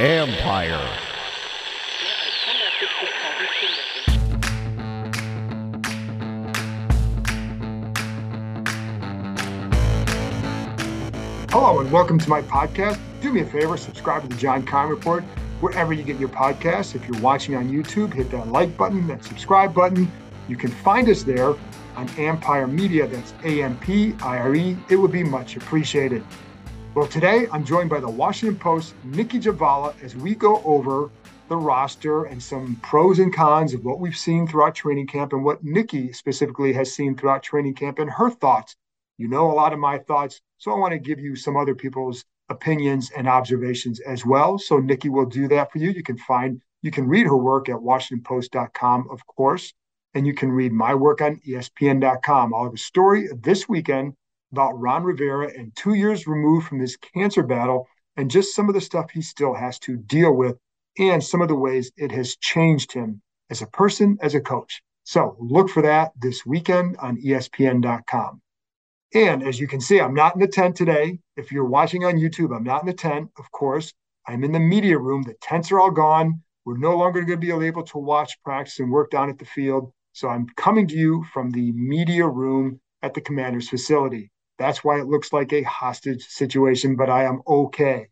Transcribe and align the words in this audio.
Ampire. 0.00 0.78
Hello 11.50 11.80
and 11.80 11.92
welcome 11.92 12.18
to 12.18 12.30
my 12.30 12.40
podcast. 12.42 12.98
Do 13.20 13.30
me 13.30 13.42
a 13.42 13.44
favor, 13.44 13.76
subscribe 13.76 14.22
to 14.22 14.28
the 14.28 14.36
John 14.36 14.64
Keim 14.64 14.88
Report 14.88 15.22
wherever 15.60 15.92
you 15.92 16.02
get 16.02 16.18
your 16.18 16.30
podcasts. 16.30 16.94
If 16.94 17.06
you're 17.06 17.20
watching 17.20 17.56
on 17.56 17.68
YouTube, 17.68 18.14
hit 18.14 18.30
that 18.30 18.48
like 18.48 18.74
button, 18.78 19.06
that 19.08 19.22
subscribe 19.22 19.74
button. 19.74 20.10
You 20.48 20.56
can 20.56 20.70
find 20.70 21.10
us 21.10 21.24
there 21.24 21.54
on 21.96 22.08
Ampire 22.18 22.66
Media. 22.66 23.06
That's 23.06 23.32
A 23.44 23.62
M 23.62 23.76
P 23.78 24.14
I 24.22 24.38
R 24.38 24.54
E. 24.54 24.76
It 24.88 24.96
would 24.96 25.12
be 25.12 25.22
much 25.22 25.56
appreciated. 25.56 26.24
Well, 26.94 27.06
today 27.06 27.46
I'm 27.52 27.64
joined 27.64 27.88
by 27.88 28.00
the 28.00 28.10
Washington 28.10 28.58
Post, 28.58 28.94
Nikki 29.04 29.38
Jhabvala, 29.38 29.94
as 30.02 30.16
we 30.16 30.34
go 30.34 30.60
over 30.64 31.10
the 31.48 31.56
roster 31.56 32.24
and 32.24 32.42
some 32.42 32.76
pros 32.82 33.18
and 33.18 33.34
cons 33.34 33.74
of 33.74 33.84
what 33.84 34.00
we've 34.00 34.16
seen 34.16 34.46
throughout 34.46 34.74
training 34.74 35.06
camp 35.06 35.32
and 35.32 35.44
what 35.44 35.62
Nikki 35.62 36.12
specifically 36.12 36.72
has 36.72 36.92
seen 36.92 37.16
throughout 37.16 37.42
training 37.42 37.74
camp 37.74 37.98
and 37.98 38.10
her 38.10 38.30
thoughts. 38.30 38.76
You 39.18 39.28
know 39.28 39.50
a 39.50 39.54
lot 39.54 39.72
of 39.72 39.78
my 39.78 39.98
thoughts, 39.98 40.40
so 40.58 40.72
I 40.72 40.78
want 40.78 40.92
to 40.92 40.98
give 40.98 41.20
you 41.20 41.36
some 41.36 41.56
other 41.56 41.74
people's 41.74 42.24
opinions 42.48 43.10
and 43.16 43.28
observations 43.28 44.00
as 44.00 44.26
well. 44.26 44.58
So 44.58 44.78
Nikki 44.78 45.08
will 45.08 45.26
do 45.26 45.48
that 45.48 45.70
for 45.70 45.78
you. 45.78 45.90
You 45.90 46.02
can 46.02 46.18
find, 46.18 46.60
you 46.82 46.90
can 46.90 47.06
read 47.06 47.26
her 47.26 47.36
work 47.36 47.68
at 47.68 47.76
WashingtonPost.com, 47.76 49.08
of 49.10 49.26
course 49.26 49.72
and 50.14 50.26
you 50.26 50.34
can 50.34 50.50
read 50.50 50.72
my 50.72 50.94
work 50.94 51.20
on 51.20 51.40
ESPN.com. 51.46 52.54
I'll 52.54 52.64
have 52.64 52.74
a 52.74 52.78
story 52.78 53.28
this 53.42 53.68
weekend 53.68 54.14
about 54.52 54.78
Ron 54.78 55.04
Rivera 55.04 55.50
and 55.56 55.74
two 55.76 55.94
years 55.94 56.26
removed 56.26 56.66
from 56.66 56.80
his 56.80 56.96
cancer 56.96 57.42
battle 57.42 57.86
and 58.16 58.30
just 58.30 58.54
some 58.54 58.68
of 58.68 58.74
the 58.74 58.80
stuff 58.80 59.10
he 59.10 59.22
still 59.22 59.54
has 59.54 59.78
to 59.80 59.96
deal 59.96 60.32
with 60.32 60.56
and 60.98 61.22
some 61.22 61.40
of 61.40 61.48
the 61.48 61.54
ways 61.54 61.92
it 61.96 62.10
has 62.10 62.36
changed 62.36 62.92
him 62.92 63.22
as 63.50 63.62
a 63.62 63.66
person, 63.66 64.18
as 64.20 64.34
a 64.34 64.40
coach. 64.40 64.82
So 65.04 65.36
look 65.38 65.70
for 65.70 65.82
that 65.82 66.12
this 66.20 66.44
weekend 66.44 66.96
on 66.98 67.20
ESPN.com. 67.20 68.40
And 69.14 69.42
as 69.42 69.58
you 69.58 69.66
can 69.66 69.80
see, 69.80 70.00
I'm 70.00 70.14
not 70.14 70.34
in 70.34 70.40
the 70.40 70.46
tent 70.46 70.76
today. 70.76 71.18
If 71.36 71.50
you're 71.50 71.64
watching 71.64 72.04
on 72.04 72.14
YouTube, 72.14 72.54
I'm 72.54 72.62
not 72.62 72.82
in 72.82 72.86
the 72.86 72.94
tent, 72.94 73.30
of 73.38 73.50
course. 73.50 73.92
I'm 74.26 74.44
in 74.44 74.52
the 74.52 74.60
media 74.60 74.98
room. 74.98 75.22
The 75.22 75.34
tents 75.40 75.72
are 75.72 75.80
all 75.80 75.90
gone. 75.90 76.42
We're 76.64 76.76
no 76.76 76.96
longer 76.96 77.22
going 77.22 77.40
to 77.40 77.46
be 77.46 77.66
able 77.66 77.82
to 77.84 77.98
watch 77.98 78.40
practice 78.44 78.78
and 78.78 78.90
work 78.90 79.10
down 79.10 79.30
at 79.30 79.38
the 79.38 79.44
field. 79.44 79.92
So 80.20 80.28
I'm 80.28 80.46
coming 80.54 80.86
to 80.88 80.94
you 80.94 81.24
from 81.32 81.50
the 81.50 81.72
media 81.72 82.26
room 82.26 82.78
at 83.00 83.14
the 83.14 83.22
commander's 83.22 83.70
facility. 83.70 84.30
That's 84.58 84.84
why 84.84 85.00
it 85.00 85.06
looks 85.06 85.32
like 85.32 85.50
a 85.54 85.62
hostage 85.62 86.26
situation, 86.26 86.94
but 86.94 87.08
I 87.08 87.24
am 87.24 87.40
okay. 87.48 88.08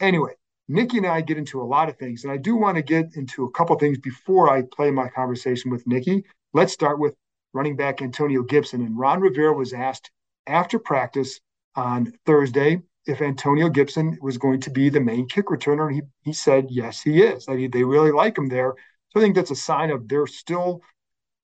Anyway, 0.00 0.32
Nikki 0.68 0.96
and 0.96 1.06
I 1.06 1.20
get 1.20 1.36
into 1.36 1.60
a 1.60 1.70
lot 1.76 1.90
of 1.90 1.98
things, 1.98 2.24
and 2.24 2.32
I 2.32 2.38
do 2.38 2.56
want 2.56 2.76
to 2.76 2.82
get 2.82 3.14
into 3.14 3.44
a 3.44 3.50
couple 3.50 3.76
things 3.76 3.98
before 3.98 4.48
I 4.48 4.62
play 4.74 4.90
my 4.90 5.10
conversation 5.10 5.70
with 5.70 5.86
Nikki. 5.86 6.24
Let's 6.54 6.72
start 6.72 6.98
with 6.98 7.14
running 7.52 7.76
back 7.76 8.00
Antonio 8.00 8.42
Gibson. 8.42 8.80
And 8.80 8.98
Ron 8.98 9.20
Rivera 9.20 9.52
was 9.52 9.74
asked 9.74 10.10
after 10.46 10.78
practice 10.78 11.40
on 11.76 12.10
Thursday 12.24 12.80
if 13.04 13.20
Antonio 13.20 13.68
Gibson 13.68 14.16
was 14.22 14.38
going 14.38 14.60
to 14.60 14.70
be 14.70 14.88
the 14.88 15.00
main 15.00 15.28
kick 15.28 15.48
returner. 15.48 15.88
And 15.88 15.96
he, 15.96 16.02
he 16.22 16.32
said, 16.32 16.68
yes, 16.70 17.02
he 17.02 17.20
is. 17.20 17.48
I 17.48 17.54
mean, 17.56 17.70
they 17.70 17.84
really 17.84 18.12
like 18.12 18.38
him 18.38 18.48
there. 18.48 18.72
So 19.10 19.20
I 19.20 19.22
think 19.22 19.34
that's 19.34 19.50
a 19.50 19.56
sign 19.56 19.90
of 19.90 20.08
they're 20.08 20.26
still 20.26 20.80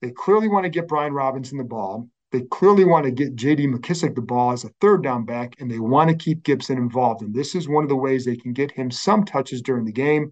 they 0.02 0.10
clearly 0.10 0.48
want 0.48 0.64
to 0.64 0.70
get 0.70 0.88
Brian 0.88 1.12
Robinson 1.12 1.58
the 1.58 1.64
ball. 1.64 2.08
They 2.32 2.42
clearly 2.42 2.84
want 2.84 3.04
to 3.04 3.10
get 3.10 3.36
JD 3.36 3.72
McKissic 3.74 4.14
the 4.14 4.20
ball 4.20 4.52
as 4.52 4.64
a 4.64 4.70
third 4.80 5.02
down 5.02 5.24
back, 5.24 5.54
and 5.58 5.70
they 5.70 5.78
want 5.78 6.10
to 6.10 6.16
keep 6.16 6.42
Gibson 6.42 6.76
involved. 6.76 7.22
And 7.22 7.34
this 7.34 7.54
is 7.54 7.68
one 7.68 7.84
of 7.84 7.88
the 7.88 7.96
ways 7.96 8.24
they 8.24 8.36
can 8.36 8.52
get 8.52 8.72
him 8.72 8.90
some 8.90 9.24
touches 9.24 9.62
during 9.62 9.84
the 9.84 9.92
game. 9.92 10.24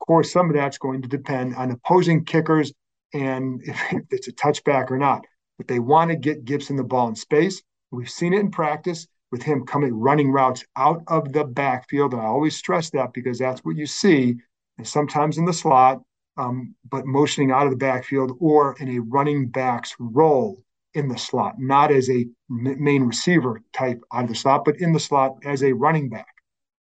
Of 0.00 0.06
course, 0.06 0.32
some 0.32 0.50
of 0.50 0.56
that's 0.56 0.78
going 0.78 1.02
to 1.02 1.08
depend 1.08 1.54
on 1.56 1.70
opposing 1.70 2.24
kickers 2.24 2.72
and 3.14 3.62
if 3.64 3.80
it's 4.10 4.28
a 4.28 4.32
touchback 4.32 4.90
or 4.90 4.98
not. 4.98 5.24
But 5.56 5.68
they 5.68 5.78
want 5.78 6.10
to 6.10 6.16
get 6.16 6.44
Gibson 6.44 6.76
the 6.76 6.84
ball 6.84 7.08
in 7.08 7.16
space. 7.16 7.62
We've 7.90 8.10
seen 8.10 8.34
it 8.34 8.40
in 8.40 8.50
practice 8.50 9.06
with 9.30 9.42
him 9.42 9.66
coming 9.66 9.94
running 9.94 10.30
routes 10.30 10.64
out 10.76 11.02
of 11.08 11.32
the 11.32 11.44
backfield. 11.44 12.12
And 12.12 12.22
I 12.22 12.26
always 12.26 12.56
stress 12.56 12.90
that 12.90 13.12
because 13.12 13.38
that's 13.38 13.60
what 13.64 13.76
you 13.76 13.86
see. 13.86 14.36
And 14.76 14.86
sometimes 14.86 15.38
in 15.38 15.44
the 15.44 15.52
slot, 15.52 16.00
um, 16.38 16.74
but 16.88 17.04
motioning 17.04 17.50
out 17.50 17.66
of 17.66 17.70
the 17.70 17.76
backfield 17.76 18.36
or 18.40 18.76
in 18.78 18.88
a 18.88 19.00
running 19.00 19.48
back's 19.48 19.94
role 19.98 20.62
in 20.94 21.08
the 21.08 21.18
slot, 21.18 21.56
not 21.58 21.90
as 21.90 22.08
a 22.08 22.26
main 22.48 23.02
receiver 23.02 23.62
type 23.72 24.00
out 24.12 24.24
of 24.24 24.30
the 24.30 24.34
slot, 24.34 24.64
but 24.64 24.80
in 24.80 24.92
the 24.92 25.00
slot 25.00 25.36
as 25.44 25.62
a 25.62 25.72
running 25.72 26.08
back. 26.08 26.32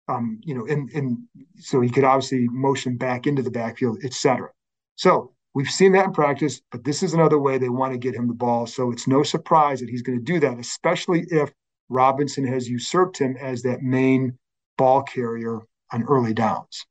Um, 0.09 0.41
you 0.43 0.54
know, 0.54 0.66
and 0.66 0.91
and 0.91 1.19
so 1.56 1.81
he 1.81 1.88
could 1.88 2.04
obviously 2.04 2.47
motion 2.48 2.98
back 2.98 3.26
into 3.26 3.41
the 3.41 3.50
backfield, 3.50 4.04
etc. 4.04 4.50
So 4.97 5.32
we've 5.54 5.70
seen 5.70 5.93
that 5.93 6.06
in 6.06 6.12
practice, 6.12 6.60
but 6.70 6.84
this 6.84 7.03
is 7.03 7.14
another 7.14 7.38
way 7.38 7.56
they 7.56 7.70
want 7.70 7.93
to 7.93 7.98
get 7.98 8.14
him 8.14 8.28
the 8.28 8.34
ball. 8.34 8.66
So 8.66 8.91
it's 8.91 9.06
no 9.06 9.22
surprise 9.22 9.81
that 9.81 9.88
he's 9.88 10.03
going 10.03 10.19
to 10.19 10.25
do 10.25 10.41
that, 10.41 10.59
especially 10.59 11.25
if 11.31 11.50
Robinson 11.88 12.47
has 12.47 12.69
usurped 12.69 13.19
him 13.19 13.37
as 13.41 13.62
that 13.62 13.81
main 13.81 14.37
ball 14.76 15.03
carrier 15.03 15.60
on 15.91 16.03
early 16.03 16.34
downs. 16.34 16.84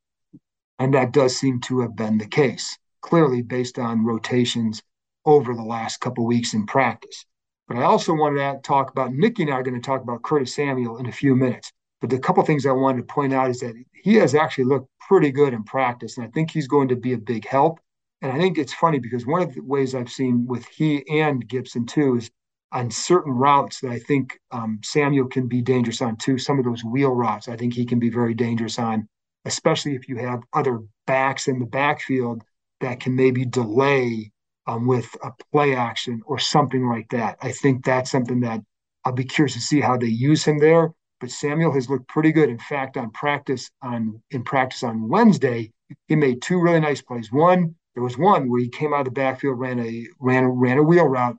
And 0.78 0.94
that 0.94 1.12
does 1.12 1.36
seem 1.36 1.60
to 1.62 1.80
have 1.80 1.96
been 1.96 2.18
the 2.18 2.26
case, 2.26 2.76
clearly 3.00 3.42
based 3.42 3.78
on 3.78 4.04
rotations 4.04 4.82
over 5.24 5.54
the 5.54 5.62
last 5.62 6.00
couple 6.00 6.26
weeks 6.26 6.54
in 6.54 6.66
practice. 6.66 7.24
But 7.68 7.78
I 7.78 7.82
also 7.82 8.12
wanted 8.12 8.38
to 8.38 8.60
talk 8.62 8.90
about 8.90 9.14
Nikki 9.14 9.44
and 9.44 9.52
I 9.52 9.56
are 9.56 9.62
going 9.62 9.80
to 9.80 9.86
talk 9.86 10.02
about 10.02 10.22
Curtis 10.22 10.54
Samuel 10.54 10.98
in 10.98 11.06
a 11.06 11.12
few 11.12 11.34
minutes. 11.34 11.72
But 12.00 12.10
the 12.10 12.18
couple 12.18 12.42
things 12.44 12.66
I 12.66 12.72
wanted 12.72 12.98
to 12.98 13.14
point 13.14 13.32
out 13.32 13.50
is 13.50 13.60
that 13.60 13.74
he 13.92 14.16
has 14.16 14.34
actually 14.34 14.64
looked 14.64 14.88
pretty 15.08 15.30
good 15.30 15.54
in 15.54 15.64
practice, 15.64 16.18
and 16.18 16.26
I 16.26 16.30
think 16.30 16.50
he's 16.50 16.68
going 16.68 16.88
to 16.88 16.96
be 16.96 17.14
a 17.14 17.18
big 17.18 17.46
help. 17.46 17.80
And 18.20 18.30
I 18.32 18.38
think 18.38 18.58
it's 18.58 18.74
funny 18.74 18.98
because 18.98 19.26
one 19.26 19.42
of 19.42 19.54
the 19.54 19.62
ways 19.62 19.94
I've 19.94 20.10
seen 20.10 20.46
with 20.46 20.66
he 20.66 21.08
and 21.08 21.46
Gibson 21.46 21.86
too 21.86 22.16
is 22.16 22.30
on 22.72 22.90
certain 22.90 23.32
routes 23.32 23.80
that 23.80 23.90
I 23.90 23.98
think 23.98 24.38
um, 24.50 24.80
Samuel 24.82 25.28
can 25.28 25.46
be 25.46 25.62
dangerous 25.62 26.02
on 26.02 26.16
too. 26.16 26.38
Some 26.38 26.58
of 26.58 26.64
those 26.64 26.84
wheel 26.84 27.12
routes, 27.12 27.48
I 27.48 27.56
think 27.56 27.72
he 27.72 27.86
can 27.86 27.98
be 27.98 28.10
very 28.10 28.34
dangerous 28.34 28.78
on 28.78 29.08
especially 29.44 29.94
if 29.94 30.08
you 30.08 30.16
have 30.16 30.42
other 30.52 30.80
backs 31.06 31.48
in 31.48 31.58
the 31.58 31.66
backfield 31.66 32.42
that 32.80 33.00
can 33.00 33.14
maybe 33.14 33.44
delay 33.44 34.32
um, 34.66 34.86
with 34.86 35.14
a 35.22 35.30
play 35.52 35.74
action 35.74 36.22
or 36.26 36.38
something 36.38 36.88
like 36.88 37.08
that. 37.10 37.36
I 37.42 37.52
think 37.52 37.84
that's 37.84 38.10
something 38.10 38.40
that 38.40 38.60
I'll 39.04 39.12
be 39.12 39.24
curious 39.24 39.54
to 39.54 39.60
see 39.60 39.80
how 39.80 39.96
they 39.96 40.06
use 40.06 40.44
him 40.44 40.58
there. 40.58 40.92
But 41.20 41.30
Samuel 41.30 41.72
has 41.72 41.88
looked 41.88 42.08
pretty 42.08 42.32
good. 42.32 42.48
In 42.48 42.58
fact, 42.58 42.96
on 42.96 43.10
practice 43.10 43.70
on 43.82 44.22
in 44.30 44.42
practice 44.42 44.82
on 44.82 45.08
Wednesday, 45.08 45.72
he 46.08 46.16
made 46.16 46.42
two 46.42 46.60
really 46.60 46.80
nice 46.80 47.02
plays. 47.02 47.32
One, 47.32 47.76
there 47.94 48.02
was 48.02 48.18
one 48.18 48.50
where 48.50 48.60
he 48.60 48.68
came 48.68 48.92
out 48.92 49.00
of 49.00 49.04
the 49.06 49.10
backfield, 49.12 49.58
ran 49.58 49.78
a 49.78 50.06
ran 50.18 50.44
a, 50.44 50.50
ran 50.50 50.78
a 50.78 50.82
wheel 50.82 51.06
route, 51.06 51.36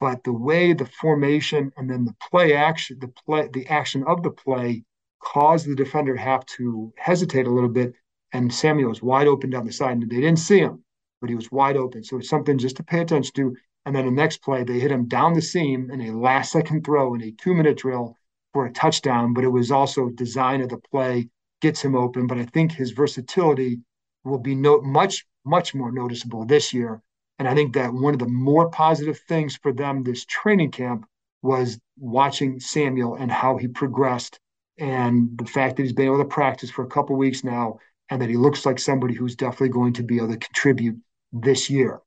but 0.00 0.24
the 0.24 0.32
way 0.32 0.72
the 0.72 0.86
formation 0.86 1.72
and 1.76 1.90
then 1.90 2.04
the 2.04 2.14
play 2.30 2.54
action, 2.54 2.98
the 3.00 3.08
play 3.08 3.48
the 3.52 3.66
action 3.68 4.04
of 4.06 4.22
the 4.22 4.30
play 4.30 4.84
caused 5.20 5.68
the 5.68 5.74
defender 5.74 6.14
to 6.14 6.20
have 6.20 6.44
to 6.46 6.92
hesitate 6.96 7.46
a 7.46 7.50
little 7.50 7.68
bit. 7.68 7.94
And 8.32 8.52
Samuel 8.52 8.90
was 8.90 9.02
wide 9.02 9.26
open 9.26 9.50
down 9.50 9.64
the 9.64 9.72
side, 9.72 9.92
and 9.92 10.02
they 10.02 10.16
didn't 10.16 10.38
see 10.38 10.58
him, 10.58 10.84
but 11.20 11.30
he 11.30 11.36
was 11.36 11.50
wide 11.50 11.76
open. 11.76 12.04
So 12.04 12.18
it's 12.18 12.28
something 12.28 12.58
just 12.58 12.76
to 12.76 12.82
pay 12.82 13.00
attention 13.00 13.32
to. 13.36 13.56
And 13.86 13.96
then 13.96 14.04
the 14.04 14.10
next 14.10 14.42
play, 14.42 14.64
they 14.64 14.78
hit 14.78 14.92
him 14.92 15.08
down 15.08 15.32
the 15.32 15.40
seam 15.40 15.90
in 15.90 16.00
a 16.02 16.12
last 16.12 16.52
second 16.52 16.84
throw 16.84 17.14
in 17.14 17.22
a 17.22 17.30
two 17.32 17.54
minute 17.54 17.78
drill 17.78 18.16
for 18.52 18.66
a 18.66 18.72
touchdown. 18.72 19.32
But 19.32 19.44
it 19.44 19.48
was 19.48 19.70
also 19.70 20.10
design 20.10 20.60
of 20.60 20.68
the 20.68 20.78
play 20.78 21.30
gets 21.62 21.82
him 21.82 21.96
open. 21.96 22.26
But 22.26 22.38
I 22.38 22.44
think 22.44 22.72
his 22.72 22.90
versatility 22.90 23.80
will 24.24 24.38
be 24.38 24.54
no, 24.54 24.80
much, 24.82 25.24
much 25.44 25.74
more 25.74 25.90
noticeable 25.90 26.44
this 26.44 26.74
year. 26.74 27.02
And 27.38 27.48
I 27.48 27.54
think 27.54 27.74
that 27.74 27.92
one 27.92 28.14
of 28.14 28.20
the 28.20 28.28
more 28.28 28.68
positive 28.68 29.20
things 29.28 29.56
for 29.56 29.72
them 29.72 30.02
this 30.02 30.24
training 30.26 30.72
camp 30.72 31.06
was 31.42 31.78
watching 31.98 32.60
Samuel 32.60 33.14
and 33.14 33.30
how 33.30 33.56
he 33.56 33.68
progressed 33.68 34.40
and 34.78 35.36
the 35.36 35.44
fact 35.44 35.76
that 35.76 35.82
he's 35.82 35.92
been 35.92 36.06
able 36.06 36.18
to 36.18 36.24
practice 36.24 36.70
for 36.70 36.84
a 36.84 36.88
couple 36.88 37.16
weeks 37.16 37.44
now 37.44 37.78
and 38.10 38.22
that 38.22 38.28
he 38.28 38.36
looks 38.36 38.64
like 38.64 38.78
somebody 38.78 39.14
who's 39.14 39.36
definitely 39.36 39.68
going 39.68 39.92
to 39.94 40.02
be 40.02 40.16
able 40.16 40.28
to 40.28 40.36
contribute 40.36 40.96
this 41.32 41.68
year. 41.68 42.00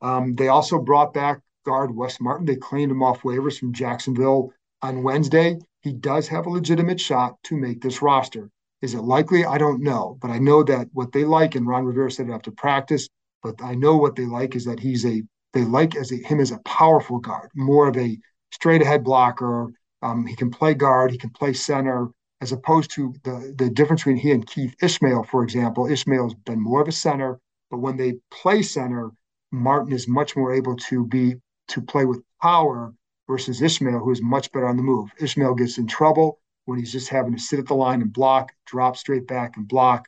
Um, 0.00 0.34
they 0.34 0.48
also 0.48 0.78
brought 0.78 1.14
back 1.14 1.40
guard 1.64 1.94
Wes 1.94 2.20
Martin. 2.20 2.46
They 2.46 2.56
cleaned 2.56 2.92
him 2.92 3.02
off 3.02 3.22
waivers 3.22 3.58
from 3.58 3.72
Jacksonville 3.72 4.52
on 4.82 5.02
Wednesday. 5.02 5.58
he 5.80 5.92
does 5.92 6.28
have 6.28 6.46
a 6.46 6.50
legitimate 6.50 7.00
shot 7.00 7.36
to 7.44 7.56
make 7.56 7.80
this 7.80 8.02
roster. 8.02 8.50
Is 8.82 8.94
it 8.94 9.02
likely? 9.02 9.44
I 9.44 9.56
don't 9.56 9.82
know, 9.82 10.18
but 10.20 10.30
I 10.30 10.38
know 10.38 10.62
that 10.64 10.88
what 10.92 11.12
they 11.12 11.24
like, 11.24 11.54
and 11.54 11.66
Ron 11.66 11.86
Rivera 11.86 12.10
said 12.10 12.28
after 12.28 12.50
practice, 12.50 13.08
but 13.42 13.54
I 13.62 13.74
know 13.74 13.96
what 13.96 14.14
they 14.14 14.26
like 14.26 14.54
is 14.54 14.66
that 14.66 14.80
he's 14.80 15.06
a 15.06 15.22
they 15.54 15.64
like 15.64 15.96
as 15.96 16.12
a, 16.12 16.16
him 16.16 16.40
as 16.40 16.50
a 16.50 16.58
powerful 16.66 17.18
guard, 17.18 17.50
more 17.54 17.88
of 17.88 17.96
a 17.96 18.18
straight 18.50 18.82
ahead 18.82 19.04
blocker. 19.04 19.68
Um, 20.04 20.26
he 20.26 20.36
can 20.36 20.50
play 20.50 20.74
guard, 20.74 21.10
he 21.10 21.18
can 21.18 21.30
play 21.30 21.54
center, 21.54 22.10
as 22.42 22.52
opposed 22.52 22.90
to 22.92 23.14
the 23.24 23.54
the 23.56 23.70
difference 23.70 24.02
between 24.02 24.18
he 24.18 24.32
and 24.32 24.46
Keith 24.46 24.74
Ismael, 24.82 25.24
for 25.24 25.42
example. 25.42 25.86
Ismael's 25.86 26.34
been 26.34 26.60
more 26.60 26.82
of 26.82 26.88
a 26.88 26.92
center, 26.92 27.40
but 27.70 27.78
when 27.78 27.96
they 27.96 28.18
play 28.30 28.60
center, 28.62 29.12
Martin 29.50 29.92
is 29.92 30.06
much 30.06 30.36
more 30.36 30.52
able 30.52 30.76
to 30.76 31.06
be 31.06 31.36
to 31.68 31.80
play 31.80 32.04
with 32.04 32.22
power 32.42 32.92
versus 33.26 33.62
Ismael, 33.62 34.00
who 34.00 34.10
is 34.10 34.20
much 34.20 34.52
better 34.52 34.66
on 34.66 34.76
the 34.76 34.82
move. 34.82 35.10
Ismael 35.18 35.54
gets 35.54 35.78
in 35.78 35.86
trouble 35.86 36.38
when 36.66 36.78
he's 36.78 36.92
just 36.92 37.08
having 37.08 37.34
to 37.34 37.40
sit 37.40 37.58
at 37.58 37.66
the 37.66 37.74
line 37.74 38.02
and 38.02 38.12
block, 38.12 38.52
drop 38.66 38.96
straight 38.98 39.26
back 39.26 39.56
and 39.56 39.66
block. 39.66 40.06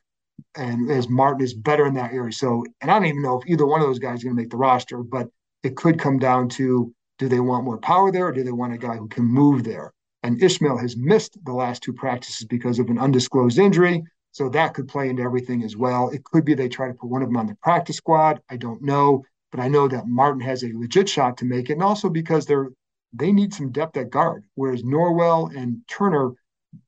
And 0.54 0.90
as 0.90 1.08
Martin 1.08 1.42
is 1.42 1.54
better 1.54 1.86
in 1.86 1.94
that 1.94 2.12
area. 2.12 2.32
So, 2.32 2.64
and 2.82 2.90
I 2.90 2.94
don't 2.98 3.06
even 3.06 3.22
know 3.22 3.40
if 3.40 3.48
either 3.48 3.66
one 3.66 3.80
of 3.80 3.86
those 3.86 3.98
guys 3.98 4.18
is 4.18 4.24
going 4.24 4.36
to 4.36 4.42
make 4.42 4.50
the 4.50 4.58
roster, 4.58 4.98
but 4.98 5.28
it 5.62 5.76
could 5.76 5.98
come 5.98 6.18
down 6.18 6.50
to 6.50 6.94
do 7.18 7.28
they 7.28 7.40
want 7.40 7.64
more 7.64 7.78
power 7.78 8.12
there 8.12 8.26
or 8.26 8.32
do 8.32 8.42
they 8.42 8.52
want 8.52 8.74
a 8.74 8.78
guy 8.78 8.96
who 8.96 9.08
can 9.08 9.24
move 9.24 9.64
there? 9.64 9.92
And 10.22 10.42
Ismael 10.42 10.76
has 10.78 10.96
missed 10.96 11.38
the 11.44 11.52
last 11.52 11.82
two 11.82 11.92
practices 11.92 12.46
because 12.46 12.78
of 12.78 12.88
an 12.88 12.98
undisclosed 12.98 13.58
injury. 13.58 14.02
So 14.32 14.48
that 14.50 14.74
could 14.74 14.88
play 14.88 15.08
into 15.08 15.22
everything 15.22 15.62
as 15.62 15.76
well. 15.76 16.10
It 16.10 16.24
could 16.24 16.44
be 16.44 16.54
they 16.54 16.68
try 16.68 16.88
to 16.88 16.94
put 16.94 17.08
one 17.08 17.22
of 17.22 17.28
them 17.28 17.36
on 17.36 17.46
the 17.46 17.56
practice 17.62 17.96
squad. 17.96 18.40
I 18.50 18.56
don't 18.56 18.82
know. 18.82 19.24
But 19.50 19.60
I 19.60 19.68
know 19.68 19.88
that 19.88 20.08
Martin 20.08 20.40
has 20.40 20.62
a 20.62 20.72
legit 20.74 21.08
shot 21.08 21.38
to 21.38 21.44
make 21.44 21.70
it. 21.70 21.74
And 21.74 21.82
also 21.82 22.08
because 22.10 22.44
they're 22.44 22.70
they 23.12 23.32
need 23.32 23.54
some 23.54 23.72
depth 23.72 23.96
at 23.96 24.10
guard. 24.10 24.44
Whereas 24.54 24.82
Norwell 24.82 25.56
and 25.56 25.80
Turner 25.88 26.32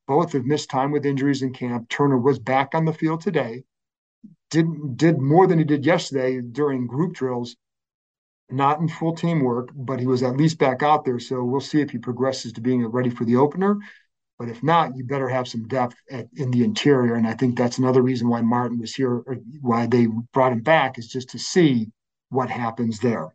both 0.07 0.33
have 0.33 0.45
missed 0.45 0.71
time 0.71 0.91
with 0.91 1.07
injuries 1.07 1.43
in 1.43 1.53
camp. 1.53 1.89
Turner 1.89 2.19
was 2.19 2.39
back 2.39 2.75
on 2.75 2.85
the 2.85 2.93
field 2.93 3.21
today, 3.21 3.63
did 4.51 4.97
did 4.97 5.19
more 5.19 5.47
than 5.47 5.59
he 5.59 5.65
did 5.65 5.87
yesterday 5.87 6.41
during 6.41 6.87
group 6.87 7.15
drills, 7.15 7.57
not 8.51 8.81
in 8.81 8.89
full 8.89 9.15
team 9.15 9.41
work, 9.41 9.71
but 9.75 10.01
he 10.01 10.07
was 10.07 10.23
at 10.23 10.37
least 10.37 10.59
back 10.59 10.83
out 10.83 11.05
there. 11.05 11.19
So 11.19 11.43
we'll 11.45 11.61
see 11.61 11.81
if 11.81 11.91
he 11.91 11.99
progresses 11.99 12.53
to 12.55 12.61
being 12.61 12.85
ready 12.87 13.11
for 13.11 13.25
the 13.25 13.37
opener. 13.37 13.77
But 14.39 14.49
if 14.49 14.63
not, 14.63 14.97
you 14.97 15.05
better 15.05 15.29
have 15.29 15.49
some 15.49 15.67
depth 15.67 15.97
at, 16.11 16.29
in 16.37 16.51
the 16.51 16.63
interior. 16.63 17.17
And 17.17 17.27
I 17.27 17.35
think 17.35 17.59
that's 17.59 17.79
another 17.79 18.03
reason 18.03 18.29
why 18.29 18.41
Martin 18.41 18.79
was 18.79 18.95
here, 18.95 19.11
or 19.11 19.39
why 19.61 19.87
they 19.87 20.07
brought 20.33 20.53
him 20.53 20.61
back, 20.61 20.99
is 20.99 21.09
just 21.09 21.31
to 21.31 21.39
see 21.39 21.89
what 22.31 22.49
happens 22.49 23.01
there. 23.01 23.35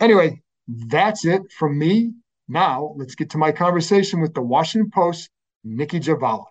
Anyway, 0.00 0.42
that's 0.66 1.24
it 1.24 1.42
from 1.56 1.78
me. 1.78 2.12
Now, 2.48 2.94
let's 2.96 3.14
get 3.14 3.30
to 3.30 3.38
my 3.38 3.52
conversation 3.52 4.20
with 4.20 4.34
the 4.34 4.42
Washington 4.42 4.90
Post, 4.90 5.30
Nikki 5.62 6.00
Jhabvala. 6.00 6.46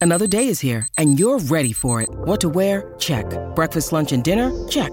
Another 0.00 0.26
day 0.26 0.48
is 0.48 0.60
here, 0.60 0.86
and 0.98 1.18
you're 1.18 1.38
ready 1.38 1.72
for 1.72 2.02
it. 2.02 2.10
What 2.10 2.42
to 2.42 2.50
wear? 2.50 2.94
Check. 2.98 3.24
Breakfast, 3.54 3.92
lunch, 3.92 4.12
and 4.12 4.22
dinner? 4.22 4.52
Check. 4.68 4.92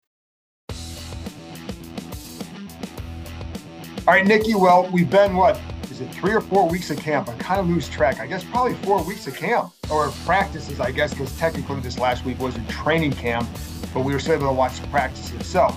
All 4.07 4.15
right, 4.15 4.25
Nikki. 4.25 4.55
well, 4.55 4.89
we've 4.91 5.11
been, 5.11 5.35
what, 5.35 5.61
is 5.91 6.01
it 6.01 6.11
three 6.11 6.33
or 6.33 6.41
four 6.41 6.67
weeks 6.67 6.89
of 6.89 6.97
camp? 6.97 7.29
I 7.29 7.35
kind 7.35 7.59
of 7.59 7.67
lose 7.67 7.87
track. 7.87 8.19
I 8.19 8.25
guess 8.25 8.43
probably 8.43 8.73
four 8.73 9.03
weeks 9.03 9.27
of 9.27 9.35
camp 9.35 9.71
or 9.91 10.09
practices, 10.25 10.79
I 10.79 10.89
guess, 10.89 11.11
because 11.13 11.37
technically 11.37 11.79
this 11.81 11.99
last 11.99 12.25
week 12.25 12.39
was 12.39 12.55
a 12.55 12.63
training 12.63 13.11
camp, 13.11 13.47
but 13.93 13.99
we 13.99 14.11
were 14.11 14.19
still 14.19 14.33
able 14.33 14.47
to 14.47 14.53
watch 14.53 14.79
the 14.79 14.87
practices. 14.87 15.45
So 15.45 15.67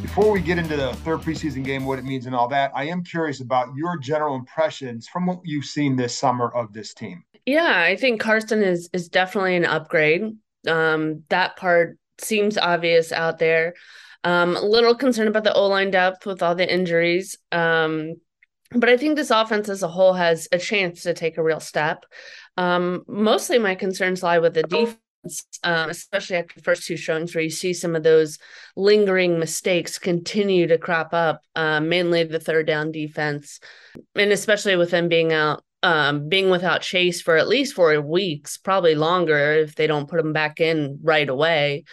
before 0.00 0.30
we 0.30 0.40
get 0.40 0.56
into 0.56 0.78
the 0.78 0.94
third 0.94 1.20
preseason 1.20 1.62
game, 1.62 1.84
what 1.84 1.98
it 1.98 2.06
means 2.06 2.24
and 2.24 2.34
all 2.34 2.48
that, 2.48 2.72
I 2.74 2.84
am 2.84 3.04
curious 3.04 3.42
about 3.42 3.68
your 3.76 3.98
general 3.98 4.34
impressions 4.34 5.06
from 5.06 5.26
what 5.26 5.40
you've 5.44 5.66
seen 5.66 5.94
this 5.94 6.16
summer 6.16 6.48
of 6.48 6.72
this 6.72 6.94
team. 6.94 7.22
Yeah, 7.44 7.82
I 7.82 7.96
think 7.96 8.18
Carson 8.18 8.62
is 8.62 8.88
is 8.94 9.10
definitely 9.10 9.56
an 9.56 9.66
upgrade. 9.66 10.22
Um, 10.66 11.22
that 11.28 11.56
part 11.56 11.98
seems 12.18 12.56
obvious 12.56 13.12
out 13.12 13.38
there. 13.38 13.74
Um, 14.24 14.56
a 14.56 14.62
little 14.62 14.94
concerned 14.94 15.28
about 15.28 15.44
the 15.44 15.54
O 15.54 15.66
line 15.66 15.90
depth 15.90 16.26
with 16.26 16.42
all 16.42 16.54
the 16.54 16.70
injuries. 16.70 17.36
Um, 17.52 18.14
but 18.72 18.88
I 18.88 18.96
think 18.96 19.16
this 19.16 19.30
offense 19.30 19.68
as 19.68 19.82
a 19.82 19.88
whole 19.88 20.12
has 20.12 20.48
a 20.52 20.58
chance 20.58 21.02
to 21.02 21.14
take 21.14 21.38
a 21.38 21.42
real 21.42 21.60
step. 21.60 22.04
Um, 22.56 23.04
mostly 23.06 23.58
my 23.58 23.74
concerns 23.74 24.22
lie 24.22 24.38
with 24.38 24.54
the 24.54 24.64
defense 24.64 24.98
um, 25.64 25.90
especially 25.90 26.36
after 26.36 26.54
the 26.54 26.62
first 26.62 26.86
two 26.86 26.96
showings 26.96 27.34
where 27.34 27.42
you 27.44 27.50
see 27.50 27.72
some 27.72 27.96
of 27.96 28.02
those 28.02 28.38
lingering 28.76 29.38
mistakes 29.38 29.98
continue 29.98 30.66
to 30.66 30.78
crop 30.78 31.12
up, 31.12 31.42
uh, 31.56 31.80
mainly 31.80 32.24
the 32.24 32.40
third 32.40 32.66
down 32.66 32.92
defense, 32.92 33.60
and 34.14 34.32
especially 34.32 34.76
with 34.76 34.90
them 34.90 35.08
being 35.08 35.32
out, 35.32 35.62
um, 35.82 36.28
being 36.28 36.50
without 36.50 36.82
Chase 36.82 37.20
for 37.20 37.36
at 37.36 37.48
least 37.48 37.74
four 37.74 38.00
weeks, 38.00 38.56
probably 38.56 38.94
longer 38.94 39.52
if 39.54 39.74
they 39.74 39.86
don't 39.86 40.08
put 40.08 40.20
him 40.20 40.32
back 40.32 40.60
in 40.60 41.00
right 41.02 41.28
away. 41.28 41.84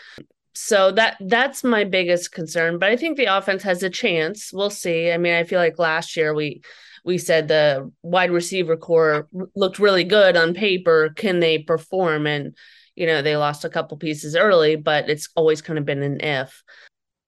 So 0.55 0.91
that 0.91 1.17
that's 1.19 1.63
my 1.63 1.83
biggest 1.83 2.31
concern. 2.31 2.79
But 2.79 2.89
I 2.89 2.95
think 2.95 3.17
the 3.17 3.25
offense 3.25 3.61
has 3.63 3.83
a 3.83 3.89
chance. 3.89 4.51
We'll 4.53 4.69
see. 4.69 5.11
I 5.11 5.17
mean, 5.17 5.33
I 5.33 5.43
feel 5.43 5.59
like 5.59 5.77
last 5.77 6.15
year 6.15 6.33
we 6.33 6.61
we 7.03 7.17
said 7.17 7.47
the 7.47 7.91
wide 8.01 8.31
receiver 8.31 8.77
core 8.77 9.27
looked 9.55 9.79
really 9.79 10.05
good 10.05 10.37
on 10.37 10.53
paper. 10.53 11.13
Can 11.15 11.41
they 11.41 11.59
perform? 11.59 12.25
And 12.25 12.55
you 12.95 13.05
know, 13.05 13.21
they 13.21 13.35
lost 13.35 13.65
a 13.65 13.69
couple 13.69 13.97
pieces 13.97 14.35
early, 14.35 14.77
but 14.77 15.09
it's 15.09 15.29
always 15.35 15.61
kind 15.61 15.77
of 15.77 15.85
been 15.85 16.01
an 16.01 16.21
if. 16.21 16.63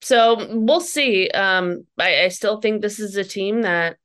So 0.01 0.47
we'll 0.50 0.79
see. 0.79 1.29
Um, 1.29 1.85
I, 2.00 2.24
I 2.24 2.27
still 2.29 2.62
think 2.62 2.81
this 2.81 3.00
is 3.00 3.18
a 3.18 3.24
team 3.25 3.63
that 3.63 3.97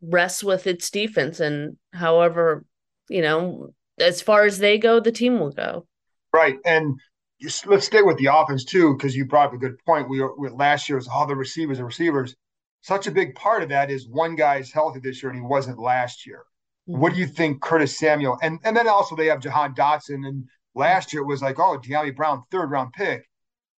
rests 0.00 0.42
with 0.42 0.66
its 0.66 0.90
defense, 0.90 1.40
and 1.40 1.76
however, 1.92 2.64
you 3.10 3.20
know, 3.20 3.74
as 3.98 4.22
far 4.22 4.46
as 4.46 4.58
they 4.58 4.78
go, 4.78 5.00
the 5.00 5.12
team 5.12 5.38
will 5.38 5.50
go. 5.50 5.86
Right, 6.32 6.56
and 6.64 6.98
just, 7.40 7.66
let's 7.66 7.86
stay 7.86 8.02
with 8.02 8.18
the 8.18 8.26
offense 8.26 8.64
too, 8.64 8.94
because 8.94 9.16
you 9.16 9.24
brought 9.24 9.48
up 9.48 9.54
a 9.54 9.58
good 9.58 9.78
point. 9.84 10.08
We 10.08 10.20
were 10.20 10.34
we, 10.38 10.48
last 10.50 10.88
year 10.88 10.96
was 10.96 11.08
all 11.08 11.26
the 11.26 11.36
receivers 11.36 11.78
and 11.78 11.86
receivers. 11.86 12.34
Such 12.82 13.06
a 13.06 13.10
big 13.10 13.34
part 13.34 13.62
of 13.62 13.68
that 13.68 13.90
is 13.90 14.08
one 14.08 14.36
guy's 14.36 14.70
healthy 14.70 15.00
this 15.00 15.22
year, 15.22 15.30
and 15.30 15.38
he 15.38 15.46
wasn't 15.46 15.78
last 15.78 16.26
year. 16.26 16.44
Mm-hmm. 16.88 17.00
What 17.00 17.12
do 17.12 17.20
you 17.20 17.26
think, 17.26 17.60
Curtis 17.60 17.98
Samuel, 17.98 18.38
and 18.42 18.58
and 18.64 18.76
then 18.76 18.88
also 18.88 19.14
they 19.14 19.26
have 19.26 19.40
Jahan 19.40 19.74
Dotson, 19.74 20.26
and 20.26 20.44
Last 20.74 21.12
year 21.12 21.22
it 21.22 21.26
was 21.26 21.42
like, 21.42 21.58
oh, 21.58 21.78
Dyami 21.78 22.14
Brown, 22.14 22.44
third 22.50 22.70
round 22.70 22.92
pick. 22.92 23.28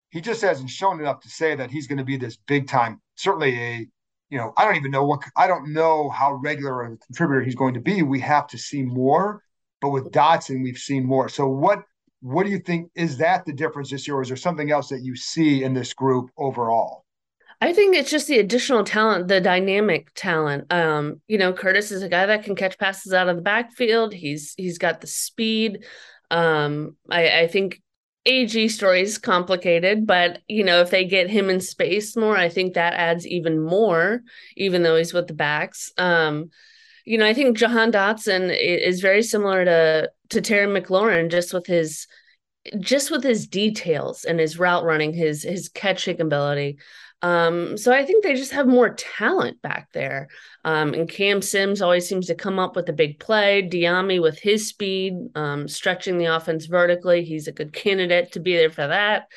He 0.10 0.20
just 0.20 0.42
hasn't 0.42 0.70
shown 0.70 1.00
enough 1.00 1.22
to 1.22 1.30
say 1.30 1.56
that 1.56 1.72
he's 1.72 1.88
going 1.88 2.00
to 2.00 2.04
be 2.04 2.18
this 2.18 2.38
big 2.48 2.68
time. 2.68 3.02
Certainly 3.16 3.58
a, 3.58 3.88
you 4.30 4.38
know, 4.38 4.54
I 4.58 4.66
don't 4.66 4.76
even 4.76 4.92
know 4.92 5.06
what 5.06 5.22
I 5.38 5.48
don't 5.48 5.72
know 5.72 6.10
how 6.10 6.34
regular 6.34 6.84
a 6.84 6.98
contributor 6.98 7.44
he's 7.44 7.56
going 7.56 7.76
to 7.76 7.80
be. 7.80 8.02
We 8.04 8.20
have 8.20 8.48
to 8.48 8.58
see 8.58 8.84
more. 8.84 9.42
But 9.80 9.90
with 9.90 10.12
Dotson, 10.12 10.64
we've 10.64 10.78
seen 10.78 11.06
more. 11.06 11.30
So 11.30 11.48
what 11.48 11.84
what 12.22 12.46
do 12.46 12.52
you 12.52 12.60
think 12.60 12.92
is 12.96 13.18
that 13.18 13.46
the 13.46 13.54
difference 13.54 13.90
this 13.90 14.08
year, 14.08 14.18
or 14.18 14.22
is 14.22 14.28
there 14.28 14.38
something 14.38 14.72
else 14.72 14.90
that 14.90 15.02
you 15.02 15.16
see 15.16 15.64
in 15.64 15.74
this 15.74 15.94
group 15.94 16.30
overall? 16.38 17.06
I 17.64 17.74
think 17.74 17.96
it's 17.96 18.10
just 18.10 18.28
the 18.28 18.40
additional 18.40 18.84
talent, 18.84 19.28
the 19.28 19.40
dynamic 19.40 20.12
talent. 20.16 20.72
Um, 20.74 21.22
you 21.28 21.38
know, 21.38 21.54
Curtis 21.54 21.92
is 21.92 22.02
a 22.02 22.10
guy 22.10 22.26
that 22.26 22.44
can 22.44 22.56
catch 22.56 22.78
passes 22.80 23.14
out 23.14 23.30
of 23.30 23.36
the 23.36 23.42
backfield. 23.42 24.14
He's 24.14 24.54
he's 24.58 24.78
got 24.78 25.02
the 25.02 25.08
speed. 25.08 25.84
Um, 26.32 26.96
I, 27.10 27.42
I 27.42 27.48
think 27.48 27.82
AG 28.26 28.68
story 28.70 29.02
is 29.02 29.18
complicated, 29.18 30.08
but 30.08 30.42
you 30.48 30.64
know, 30.64 30.82
if 30.82 30.90
they 30.90 31.06
get 31.06 31.30
him 31.30 31.50
in 31.50 31.60
space 31.60 32.16
more, 32.16 32.38
I 32.38 32.50
think 32.50 32.74
that 32.74 32.94
adds 32.94 33.28
even 33.28 33.60
more, 33.60 34.22
even 34.58 34.82
though 34.82 34.96
he's 34.96 35.14
with 35.14 35.28
the 35.28 35.34
backs. 35.34 35.92
Um, 35.98 36.50
you 37.06 37.18
know, 37.18 37.26
I 37.26 37.34
think 37.34 37.58
Jahan 37.58 37.92
Dotson 37.92 38.56
is 38.56 39.02
very 39.02 39.24
similar 39.24 39.66
to 39.66 40.12
to 40.32 40.42
Terry 40.42 40.68
McLaurin, 40.68 41.30
just 41.30 41.54
with 41.54 41.66
his 41.66 42.08
just 42.80 43.10
with 43.10 43.24
his 43.24 43.48
details 43.48 44.24
and 44.24 44.40
his 44.40 44.60
route 44.60 44.84
running, 44.84 45.14
his 45.14 45.44
his 45.44 45.70
catching 45.70 46.20
ability. 46.22 46.78
Um, 47.24 47.78
so 47.78 47.94
I 47.94 48.04
think 48.04 48.24
they 48.24 48.34
just 48.34 48.54
have 48.54 48.68
more 48.68 48.96
talent 48.96 49.62
back 49.62 49.90
there. 49.94 50.28
Um, 50.66 50.96
and 50.96 51.08
Cam 51.08 51.42
Sims 51.42 51.82
always 51.82 52.10
seems 52.10 52.28
to 52.28 52.36
come 52.36 52.58
up 52.58 52.76
with 52.76 52.90
a 52.90 52.94
big 52.94 53.20
play. 53.20 53.62
Dyami 53.62 54.20
with 54.20 54.40
his 54.40 54.68
speed, 54.68 55.14
um, 55.36 55.68
stretching 55.68 56.18
the 56.18 56.36
offense 56.36 56.66
vertically, 56.66 57.24
he's 57.24 57.48
a 57.48 57.52
good 57.52 57.74
candidate 57.74 58.32
to 58.32 58.40
be 58.40 58.56
there 58.56 58.72
for 58.72 58.88
that. 58.88 59.28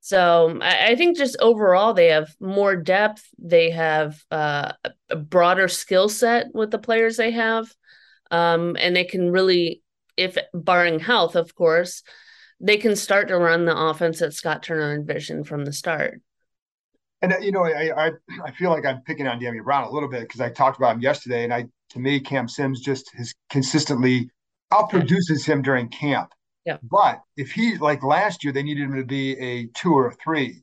So 0.00 0.58
I, 0.60 0.90
I 0.90 0.96
think 0.96 1.16
just 1.16 1.36
overall 1.40 1.94
they 1.94 2.08
have 2.08 2.32
more 2.40 2.76
depth. 2.76 3.24
They 3.38 3.70
have 3.70 4.22
uh, 4.30 4.72
a 5.10 5.16
broader 5.16 5.68
skill 5.68 6.08
set 6.08 6.46
with 6.54 6.70
the 6.70 6.78
players 6.78 7.16
they 7.16 7.32
have, 7.32 7.72
um, 8.30 8.76
and 8.78 8.94
they 8.94 9.04
can 9.04 9.30
really, 9.30 9.81
if 10.16 10.36
barring 10.52 11.00
health, 11.00 11.36
of 11.36 11.54
course, 11.54 12.02
they 12.60 12.76
can 12.76 12.96
start 12.96 13.28
to 13.28 13.36
run 13.36 13.64
the 13.64 13.76
offense 13.76 14.20
that 14.20 14.34
Scott 14.34 14.62
Turner 14.62 14.94
envisioned 14.94 15.46
from 15.46 15.64
the 15.64 15.72
start. 15.72 16.20
And 17.20 17.32
uh, 17.32 17.38
you 17.38 17.52
know, 17.52 17.64
I 17.64 18.06
I, 18.06 18.10
I 18.44 18.50
feel 18.52 18.70
like 18.70 18.84
I'm 18.84 19.02
picking 19.02 19.26
on 19.26 19.40
Dyami 19.40 19.62
Brown 19.62 19.84
a 19.84 19.90
little 19.90 20.08
bit 20.08 20.22
because 20.22 20.40
I 20.40 20.50
talked 20.50 20.78
about 20.78 20.96
him 20.96 21.02
yesterday, 21.02 21.44
and 21.44 21.52
I 21.52 21.66
to 21.90 21.98
me 21.98 22.20
Cam 22.20 22.48
Sims 22.48 22.80
just 22.80 23.10
has 23.16 23.34
consistently 23.50 24.30
outproduces 24.72 25.44
him 25.46 25.62
during 25.62 25.88
camp. 25.88 26.32
Yeah. 26.64 26.78
But 26.82 27.20
if 27.36 27.52
he 27.52 27.76
like 27.78 28.02
last 28.02 28.44
year, 28.44 28.52
they 28.52 28.62
needed 28.62 28.84
him 28.84 28.96
to 28.96 29.04
be 29.04 29.38
a 29.38 29.66
two 29.68 29.92
or 29.92 30.08
a 30.08 30.14
three 30.14 30.62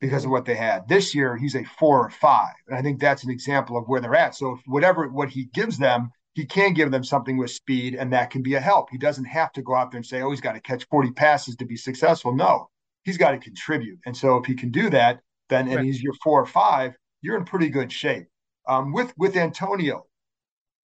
because 0.00 0.24
of 0.24 0.30
what 0.30 0.44
they 0.44 0.54
had. 0.54 0.88
This 0.88 1.14
year, 1.14 1.36
he's 1.36 1.54
a 1.54 1.64
four 1.64 2.04
or 2.04 2.10
five, 2.10 2.54
and 2.68 2.76
I 2.76 2.82
think 2.82 3.00
that's 3.00 3.24
an 3.24 3.30
example 3.30 3.76
of 3.76 3.88
where 3.88 4.00
they're 4.00 4.14
at. 4.14 4.34
So 4.34 4.52
if 4.52 4.60
whatever 4.66 5.08
what 5.08 5.30
he 5.30 5.44
gives 5.46 5.78
them, 5.78 6.10
he 6.38 6.46
can 6.46 6.72
give 6.72 6.92
them 6.92 7.02
something 7.02 7.36
with 7.36 7.50
speed, 7.50 7.96
and 7.96 8.12
that 8.12 8.30
can 8.30 8.42
be 8.42 8.54
a 8.54 8.60
help. 8.60 8.90
He 8.90 8.96
doesn't 8.96 9.24
have 9.24 9.50
to 9.54 9.60
go 9.60 9.74
out 9.74 9.90
there 9.90 9.98
and 9.98 10.06
say, 10.06 10.22
"Oh, 10.22 10.30
he's 10.30 10.40
got 10.40 10.52
to 10.52 10.60
catch 10.60 10.84
forty 10.84 11.10
passes 11.10 11.56
to 11.56 11.64
be 11.64 11.76
successful." 11.76 12.32
No, 12.32 12.70
he's 13.02 13.18
got 13.18 13.32
to 13.32 13.38
contribute, 13.38 13.98
and 14.06 14.16
so 14.16 14.36
if 14.36 14.46
he 14.46 14.54
can 14.54 14.70
do 14.70 14.88
that, 14.90 15.18
then 15.48 15.66
right. 15.66 15.78
and 15.78 15.84
he's 15.84 16.00
your 16.00 16.12
four 16.22 16.40
or 16.40 16.46
five, 16.46 16.94
you're 17.22 17.36
in 17.36 17.44
pretty 17.44 17.68
good 17.68 17.90
shape. 17.90 18.28
Um, 18.68 18.92
with 18.92 19.12
with 19.18 19.36
Antonio, 19.36 20.06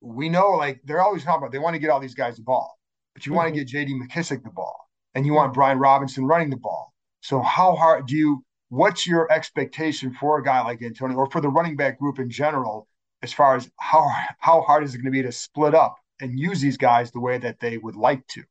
we 0.01 0.29
know 0.29 0.51
like 0.51 0.81
they're 0.83 1.03
always 1.03 1.23
talking 1.23 1.39
about 1.39 1.53
they 1.53 1.61
want 1.61 1.75
to 1.75 1.79
get 1.79 1.91
all 1.91 2.01
these 2.01 2.17
guys 2.17 2.35
the 2.35 2.43
ball, 2.43 2.77
but 3.15 3.25
you 3.25 3.31
mm-hmm. 3.31 3.37
want 3.37 3.55
to 3.55 3.61
get 3.61 3.69
J.D. 3.69 3.95
McKissic 3.95 4.43
the 4.43 4.51
ball, 4.51 4.77
and 5.15 5.25
you 5.25 5.35
want 5.35 5.55
Brian 5.55 5.79
Robinson 5.79 6.27
running 6.27 6.51
the 6.51 6.57
ball. 6.57 6.93
So 7.21 7.41
how 7.41 7.77
hard 7.77 8.07
do 8.09 8.17
you? 8.17 8.43
What's 8.71 9.07
your 9.07 9.31
expectation 9.31 10.13
for 10.15 10.41
a 10.41 10.43
guy 10.43 10.65
like 10.65 10.83
Antonio, 10.83 11.17
or 11.17 11.31
for 11.31 11.41
the 11.41 11.49
running 11.49 11.77
back 11.77 12.01
group 12.01 12.19
in 12.19 12.29
general, 12.29 12.89
as 13.25 13.33
far 13.33 13.57
as 13.57 13.69
how 13.81 14.09
how 14.39 14.61
hard 14.61 14.85
is 14.85 14.95
it 14.95 14.99
going 14.99 15.07
to 15.07 15.11
be 15.11 15.23
to 15.23 15.33
split 15.33 15.75
up 15.75 15.97
and 16.21 16.39
use 16.39 16.61
these 16.61 16.77
guys 16.77 17.11
the 17.11 17.21
way 17.21 17.39
that 17.39 17.59
they 17.59 17.79
would 17.79 17.97
like 17.97 18.25
to? 18.29 18.45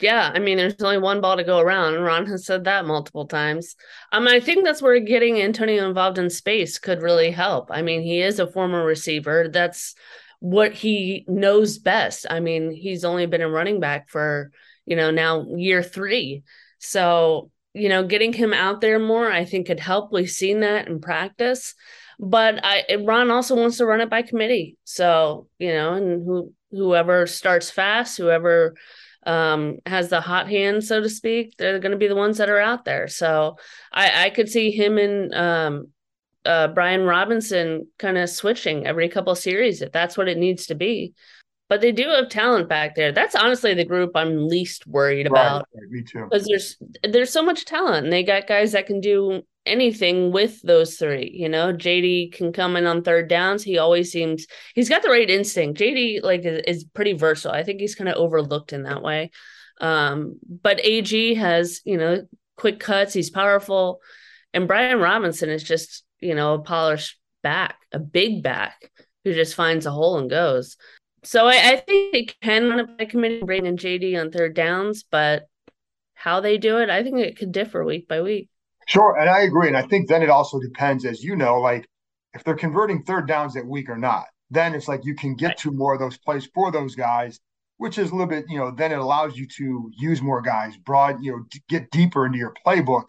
Yeah, 0.00 0.30
I 0.34 0.38
mean, 0.38 0.56
there's 0.56 0.80
only 0.80 0.98
one 0.98 1.20
ball 1.20 1.36
to 1.36 1.44
go 1.44 1.58
around, 1.58 1.94
Ron 1.94 2.26
has 2.26 2.46
said 2.46 2.64
that 2.64 2.86
multiple 2.86 3.26
times. 3.26 3.76
Um, 4.12 4.26
I 4.26 4.40
think 4.40 4.64
that's 4.64 4.80
where 4.80 4.98
getting 4.98 5.40
Antonio 5.40 5.86
involved 5.86 6.18
in 6.18 6.30
space 6.30 6.78
could 6.78 7.02
really 7.02 7.30
help. 7.30 7.70
I 7.70 7.82
mean, 7.82 8.02
he 8.02 8.22
is 8.22 8.40
a 8.40 8.46
former 8.50 8.84
receiver. 8.84 9.48
That's 9.48 9.94
what 10.40 10.72
he 10.72 11.26
knows 11.28 11.78
best. 11.78 12.26
I 12.30 12.40
mean, 12.40 12.70
he's 12.70 13.04
only 13.04 13.26
been 13.26 13.42
a 13.42 13.48
running 13.48 13.78
back 13.78 14.08
for, 14.08 14.50
you 14.86 14.96
know, 14.96 15.10
now 15.10 15.46
year 15.54 15.82
three. 15.82 16.44
So, 16.78 17.50
you 17.74 17.88
know, 17.88 18.04
getting 18.04 18.32
him 18.32 18.52
out 18.52 18.80
there 18.80 18.98
more, 18.98 19.30
I 19.30 19.44
think 19.44 19.66
could 19.66 19.80
help. 19.80 20.12
We've 20.12 20.30
seen 20.30 20.60
that 20.60 20.88
in 20.88 21.00
practice. 21.00 21.74
But 22.18 22.60
I 22.62 22.96
Ron 23.02 23.30
also 23.30 23.56
wants 23.56 23.78
to 23.78 23.86
run 23.86 24.02
it 24.02 24.10
by 24.10 24.22
committee. 24.22 24.76
So, 24.84 25.46
you 25.58 25.72
know, 25.72 25.94
and 25.94 26.24
who 26.24 26.52
whoever 26.70 27.26
starts 27.26 27.70
fast, 27.70 28.18
whoever 28.18 28.74
um, 29.26 29.78
has 29.86 30.10
the 30.10 30.20
hot 30.20 30.48
hand, 30.48 30.84
so 30.84 31.00
to 31.00 31.08
speak, 31.08 31.56
they're 31.56 31.78
going 31.78 31.92
to 31.92 31.98
be 31.98 32.08
the 32.08 32.16
ones 32.16 32.38
that 32.38 32.48
are 32.48 32.60
out 32.60 32.84
there. 32.84 33.08
So 33.08 33.56
I, 33.92 34.26
I 34.26 34.30
could 34.30 34.48
see 34.48 34.70
him 34.70 34.98
and 34.98 35.34
um, 35.34 35.88
uh, 36.44 36.68
Brian 36.68 37.02
Robinson 37.02 37.86
kind 37.98 38.18
of 38.18 38.30
switching 38.30 38.86
every 38.86 39.08
couple 39.08 39.34
series 39.34 39.82
if 39.82 39.92
that's 39.92 40.16
what 40.16 40.28
it 40.28 40.38
needs 40.38 40.66
to 40.66 40.74
be. 40.74 41.14
But 41.70 41.80
they 41.80 41.92
do 41.92 42.08
have 42.08 42.28
talent 42.28 42.68
back 42.68 42.96
there. 42.96 43.12
That's 43.12 43.36
honestly 43.36 43.74
the 43.74 43.84
group 43.84 44.10
I'm 44.16 44.48
least 44.48 44.88
worried 44.88 45.28
about. 45.28 45.68
Right, 45.72 45.88
me 45.88 46.02
too. 46.02 46.26
Because 46.28 46.44
there's 46.44 46.76
there's 47.08 47.32
so 47.32 47.44
much 47.44 47.64
talent, 47.64 48.04
and 48.04 48.12
they 48.12 48.24
got 48.24 48.48
guys 48.48 48.72
that 48.72 48.88
can 48.88 49.00
do 49.00 49.42
anything 49.64 50.32
with 50.32 50.60
those 50.62 50.96
three. 50.96 51.30
You 51.32 51.48
know, 51.48 51.72
JD 51.72 52.32
can 52.32 52.52
come 52.52 52.76
in 52.76 52.86
on 52.86 53.04
third 53.04 53.28
downs. 53.28 53.62
He 53.62 53.78
always 53.78 54.10
seems 54.10 54.48
he's 54.74 54.88
got 54.88 55.02
the 55.02 55.10
right 55.10 55.30
instinct. 55.30 55.78
JD 55.78 56.24
like 56.24 56.44
is, 56.44 56.60
is 56.66 56.84
pretty 56.84 57.12
versatile. 57.12 57.56
I 57.56 57.62
think 57.62 57.80
he's 57.80 57.94
kind 57.94 58.08
of 58.08 58.16
overlooked 58.16 58.72
in 58.72 58.82
that 58.82 59.04
way. 59.04 59.30
Um, 59.80 60.40
but 60.44 60.84
AG 60.84 61.34
has 61.34 61.82
you 61.84 61.98
know 61.98 62.26
quick 62.56 62.80
cuts. 62.80 63.14
He's 63.14 63.30
powerful, 63.30 64.00
and 64.52 64.66
Brian 64.66 64.98
Robinson 64.98 65.50
is 65.50 65.62
just 65.62 66.02
you 66.18 66.34
know 66.34 66.54
a 66.54 66.62
polished 66.62 67.16
back, 67.44 67.76
a 67.92 68.00
big 68.00 68.42
back 68.42 68.90
who 69.24 69.34
just 69.34 69.54
finds 69.54 69.86
a 69.86 69.92
hole 69.92 70.18
and 70.18 70.28
goes. 70.28 70.76
So 71.22 71.46
I, 71.46 71.72
I 71.72 71.76
think 71.76 72.12
they 72.12 72.22
can 72.42 72.68
run 72.68 72.80
it 72.80 72.98
by 72.98 73.04
committee, 73.04 73.42
bring 73.42 73.66
in 73.66 73.76
JD 73.76 74.18
on 74.20 74.30
third 74.30 74.54
downs, 74.54 75.04
but 75.08 75.48
how 76.14 76.40
they 76.40 76.58
do 76.58 76.78
it, 76.78 76.90
I 76.90 77.02
think 77.02 77.18
it 77.18 77.38
could 77.38 77.52
differ 77.52 77.84
week 77.84 78.08
by 78.08 78.20
week. 78.20 78.48
Sure, 78.86 79.16
and 79.18 79.28
I 79.28 79.42
agree. 79.42 79.68
And 79.68 79.76
I 79.76 79.82
think 79.82 80.08
then 80.08 80.22
it 80.22 80.30
also 80.30 80.58
depends, 80.58 81.04
as 81.04 81.22
you 81.22 81.36
know, 81.36 81.60
like 81.60 81.86
if 82.34 82.44
they're 82.44 82.54
converting 82.54 83.02
third 83.02 83.26
downs 83.26 83.54
that 83.54 83.66
week 83.66 83.88
or 83.88 83.98
not. 83.98 84.26
Then 84.50 84.74
it's 84.74 84.88
like 84.88 85.04
you 85.04 85.14
can 85.14 85.36
get 85.36 85.46
right. 85.46 85.56
to 85.58 85.70
more 85.70 85.94
of 85.94 86.00
those 86.00 86.18
plays 86.18 86.48
for 86.52 86.72
those 86.72 86.96
guys, 86.96 87.38
which 87.76 87.98
is 87.98 88.10
a 88.10 88.12
little 88.12 88.26
bit, 88.26 88.46
you 88.48 88.58
know, 88.58 88.72
then 88.72 88.90
it 88.90 88.98
allows 88.98 89.36
you 89.36 89.46
to 89.56 89.90
use 89.96 90.20
more 90.20 90.42
guys, 90.42 90.76
broad, 90.76 91.22
you 91.22 91.30
know, 91.32 91.44
get 91.68 91.90
deeper 91.90 92.26
into 92.26 92.38
your 92.38 92.52
playbook. 92.66 93.04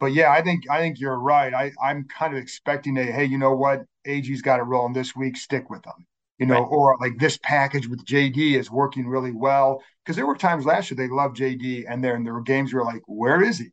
But 0.00 0.12
yeah, 0.12 0.30
I 0.30 0.42
think 0.42 0.68
I 0.68 0.80
think 0.80 1.00
you're 1.00 1.18
right. 1.18 1.54
I 1.54 1.72
I'm 1.82 2.06
kind 2.08 2.34
of 2.34 2.42
expecting 2.42 2.98
a 2.98 3.04
hey, 3.04 3.24
you 3.24 3.38
know 3.38 3.54
what, 3.54 3.84
AG's 4.04 4.42
got 4.42 4.60
it 4.60 4.64
rolling 4.64 4.92
this 4.92 5.16
week, 5.16 5.36
stick 5.36 5.70
with 5.70 5.82
them. 5.82 6.06
You 6.42 6.48
know, 6.48 6.60
right. 6.60 6.68
or 6.70 6.96
like 7.00 7.18
this 7.18 7.38
package 7.38 7.86
with 7.86 8.04
JD 8.04 8.58
is 8.58 8.70
working 8.70 9.06
really 9.06 9.32
well 9.32 9.82
because 10.04 10.16
there 10.16 10.26
were 10.26 10.36
times 10.36 10.66
last 10.66 10.90
year 10.90 10.96
they 10.96 11.12
loved 11.12 11.36
JD, 11.36 11.84
and 11.88 12.02
then 12.02 12.24
there 12.24 12.34
were 12.34 12.42
games 12.42 12.74
where 12.74 12.84
like, 12.84 13.02
where 13.06 13.42
is 13.42 13.58
he? 13.58 13.68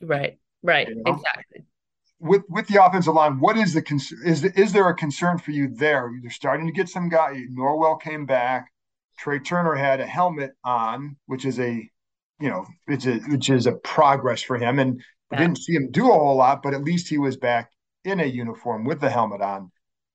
Right. 0.00 0.38
Right. 0.62 0.88
You 0.88 0.96
know? 0.96 1.14
Exactly. 1.14 1.64
With 2.18 2.42
with 2.50 2.66
the 2.68 2.84
offensive 2.84 3.14
line, 3.14 3.40
what 3.40 3.56
is 3.56 3.72
the 3.72 3.80
concern? 3.80 4.18
Is 4.26 4.44
is 4.44 4.72
there 4.72 4.88
a 4.88 4.94
concern 4.94 5.38
for 5.38 5.52
you 5.52 5.68
there? 5.68 6.10
You're 6.22 6.30
starting 6.30 6.66
to 6.66 6.72
get 6.72 6.88
some 6.88 7.08
guy. 7.08 7.42
Norwell 7.56 8.00
came 8.00 8.26
back. 8.26 8.70
Trai 9.22 9.42
Turner 9.42 9.74
had 9.74 10.00
a 10.00 10.06
helmet 10.06 10.52
on, 10.62 11.16
which 11.26 11.44
is 11.46 11.58
a, 11.58 11.88
you 12.38 12.48
know, 12.50 12.66
it's 12.86 13.06
a 13.06 13.20
which 13.20 13.48
is 13.48 13.66
a 13.66 13.72
progress 13.72 14.42
for 14.42 14.58
him. 14.58 14.78
And 14.78 15.00
yeah. 15.32 15.38
didn't 15.38 15.58
see 15.58 15.74
him 15.74 15.90
do 15.90 16.10
a 16.10 16.12
whole 16.12 16.36
lot, 16.36 16.62
but 16.62 16.74
at 16.74 16.84
least 16.84 17.08
he 17.08 17.16
was 17.16 17.38
back 17.38 17.70
in 18.04 18.20
a 18.20 18.26
uniform 18.26 18.84
with 18.84 19.00
the 19.00 19.10
helmet 19.10 19.40
on. 19.40 19.70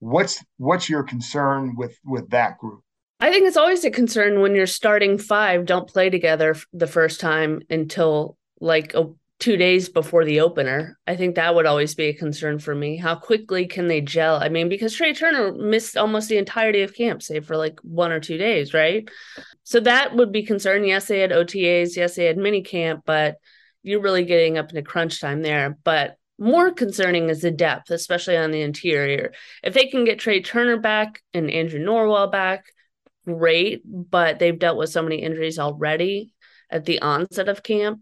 What's 0.05 0.45
what's 0.57 0.87
your 0.87 1.01
concern 1.01 1.75
with 1.75 1.97
with 2.05 2.29
that 2.29 2.59
group? 2.59 2.81
I 3.19 3.31
think 3.31 3.47
it's 3.47 3.57
always 3.57 3.83
a 3.83 3.89
concern 3.89 4.39
when 4.39 4.53
you're 4.53 4.67
starting 4.67 5.17
five 5.17 5.65
don't 5.65 5.89
play 5.89 6.11
together 6.11 6.55
the 6.73 6.85
first 6.85 7.19
time 7.19 7.63
until 7.71 8.37
like 8.59 8.93
a 8.93 9.07
two 9.39 9.57
days 9.57 9.89
before 9.89 10.23
the 10.23 10.41
opener. 10.41 10.99
I 11.07 11.15
think 11.15 11.35
that 11.35 11.55
would 11.55 11.65
always 11.65 11.95
be 11.95 12.05
a 12.05 12.13
concern 12.13 12.59
for 12.59 12.75
me. 12.75 12.97
How 12.97 13.15
quickly 13.15 13.65
can 13.65 13.87
they 13.87 13.99
gel? 13.99 14.35
I 14.35 14.49
mean, 14.49 14.69
because 14.69 14.95
Trai 14.95 15.17
Turner 15.17 15.51
missed 15.53 15.97
almost 15.97 16.29
the 16.29 16.37
entirety 16.37 16.83
of 16.83 16.93
camp, 16.93 17.23
save 17.23 17.47
for 17.47 17.57
like 17.57 17.79
one 17.81 18.11
or 18.11 18.19
two 18.19 18.37
days, 18.37 18.75
right? 18.75 19.09
So 19.63 19.79
that 19.79 20.15
would 20.15 20.31
be 20.31 20.43
concern. 20.43 20.85
Yes, 20.85 21.07
they 21.07 21.19
had 21.19 21.31
OTAs. 21.31 21.97
Yes, 21.97 22.15
they 22.15 22.25
had 22.25 22.37
mini 22.37 22.61
camp, 22.61 23.01
but 23.07 23.37
you're 23.81 24.01
really 24.01 24.23
getting 24.23 24.59
up 24.59 24.69
into 24.69 24.83
crunch 24.83 25.19
time 25.19 25.41
there. 25.41 25.79
But 25.83 26.17
more 26.37 26.71
concerning 26.71 27.29
is 27.29 27.41
the 27.41 27.51
depth, 27.51 27.91
especially 27.91 28.37
on 28.37 28.51
the 28.51 28.61
interior. 28.61 29.33
If 29.63 29.73
they 29.73 29.87
can 29.87 30.03
get 30.03 30.19
Trai 30.19 30.43
Turner 30.43 30.77
back 30.77 31.21
and 31.33 31.49
Andrew 31.49 31.79
Norwell 31.79 32.31
back, 32.31 32.65
great. 33.25 33.81
But 33.85 34.39
they've 34.39 34.57
dealt 34.57 34.77
with 34.77 34.89
so 34.89 35.01
many 35.01 35.17
injuries 35.17 35.59
already 35.59 36.33
at 36.69 36.85
the 36.85 37.01
onset 37.01 37.49
of 37.49 37.63
camp 37.63 38.01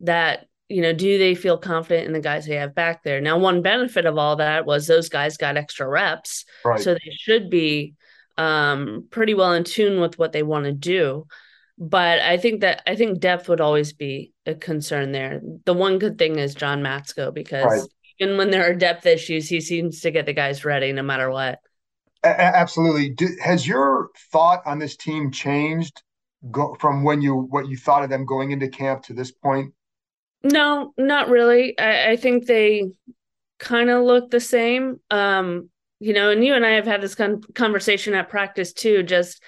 that 0.00 0.46
you 0.68 0.80
know, 0.80 0.94
do 0.94 1.18
they 1.18 1.34
feel 1.34 1.58
confident 1.58 2.06
in 2.06 2.12
the 2.12 2.20
guys 2.20 2.46
they 2.46 2.56
have 2.56 2.74
back 2.74 3.02
there? 3.02 3.20
Now, 3.20 3.38
one 3.38 3.60
benefit 3.60 4.06
of 4.06 4.16
all 4.16 4.36
that 4.36 4.64
was 4.64 4.86
those 4.86 5.10
guys 5.10 5.36
got 5.36 5.58
extra 5.58 5.86
reps, 5.86 6.46
right. 6.64 6.80
so 6.80 6.94
they 6.94 7.12
should 7.18 7.50
be 7.50 7.94
um, 8.38 9.06
pretty 9.10 9.34
well 9.34 9.52
in 9.52 9.64
tune 9.64 10.00
with 10.00 10.18
what 10.18 10.32
they 10.32 10.42
want 10.42 10.64
to 10.64 10.72
do. 10.72 11.26
But 11.76 12.20
I 12.20 12.36
think 12.36 12.60
that 12.60 12.82
I 12.86 12.94
think 12.94 13.18
depth 13.18 13.48
would 13.48 13.60
always 13.60 13.92
be 13.92 14.32
a 14.46 14.54
concern 14.54 15.12
there. 15.12 15.40
The 15.64 15.74
one 15.74 15.98
good 15.98 16.18
thing 16.18 16.38
is 16.38 16.54
John 16.54 16.82
Matsko 16.82 17.34
because 17.34 17.64
right. 17.64 17.88
even 18.20 18.36
when 18.36 18.50
there 18.50 18.68
are 18.70 18.74
depth 18.74 19.06
issues, 19.06 19.48
he 19.48 19.60
seems 19.60 20.00
to 20.00 20.12
get 20.12 20.26
the 20.26 20.32
guys 20.32 20.64
ready 20.64 20.92
no 20.92 21.02
matter 21.02 21.30
what. 21.30 21.58
A- 22.22 22.40
absolutely. 22.40 23.10
Do, 23.10 23.28
has 23.42 23.66
your 23.66 24.10
thought 24.30 24.62
on 24.66 24.78
this 24.78 24.96
team 24.96 25.32
changed 25.32 26.02
go, 26.50 26.76
from 26.78 27.02
when 27.02 27.20
you 27.20 27.34
what 27.34 27.68
you 27.68 27.76
thought 27.76 28.04
of 28.04 28.10
them 28.10 28.24
going 28.24 28.52
into 28.52 28.68
camp 28.68 29.02
to 29.04 29.14
this 29.14 29.32
point? 29.32 29.74
No, 30.44 30.92
not 30.96 31.28
really. 31.28 31.78
I, 31.78 32.12
I 32.12 32.16
think 32.16 32.46
they 32.46 32.84
kind 33.58 33.90
of 33.90 34.04
look 34.04 34.30
the 34.30 34.40
same. 34.40 35.00
Um, 35.10 35.70
you 36.00 36.12
know, 36.12 36.30
and 36.30 36.44
you 36.44 36.54
and 36.54 36.66
I 36.66 36.72
have 36.72 36.86
had 36.86 37.00
this 37.00 37.14
con- 37.14 37.40
conversation 37.54 38.14
at 38.14 38.28
practice 38.28 38.72
too, 38.72 39.02
just 39.02 39.42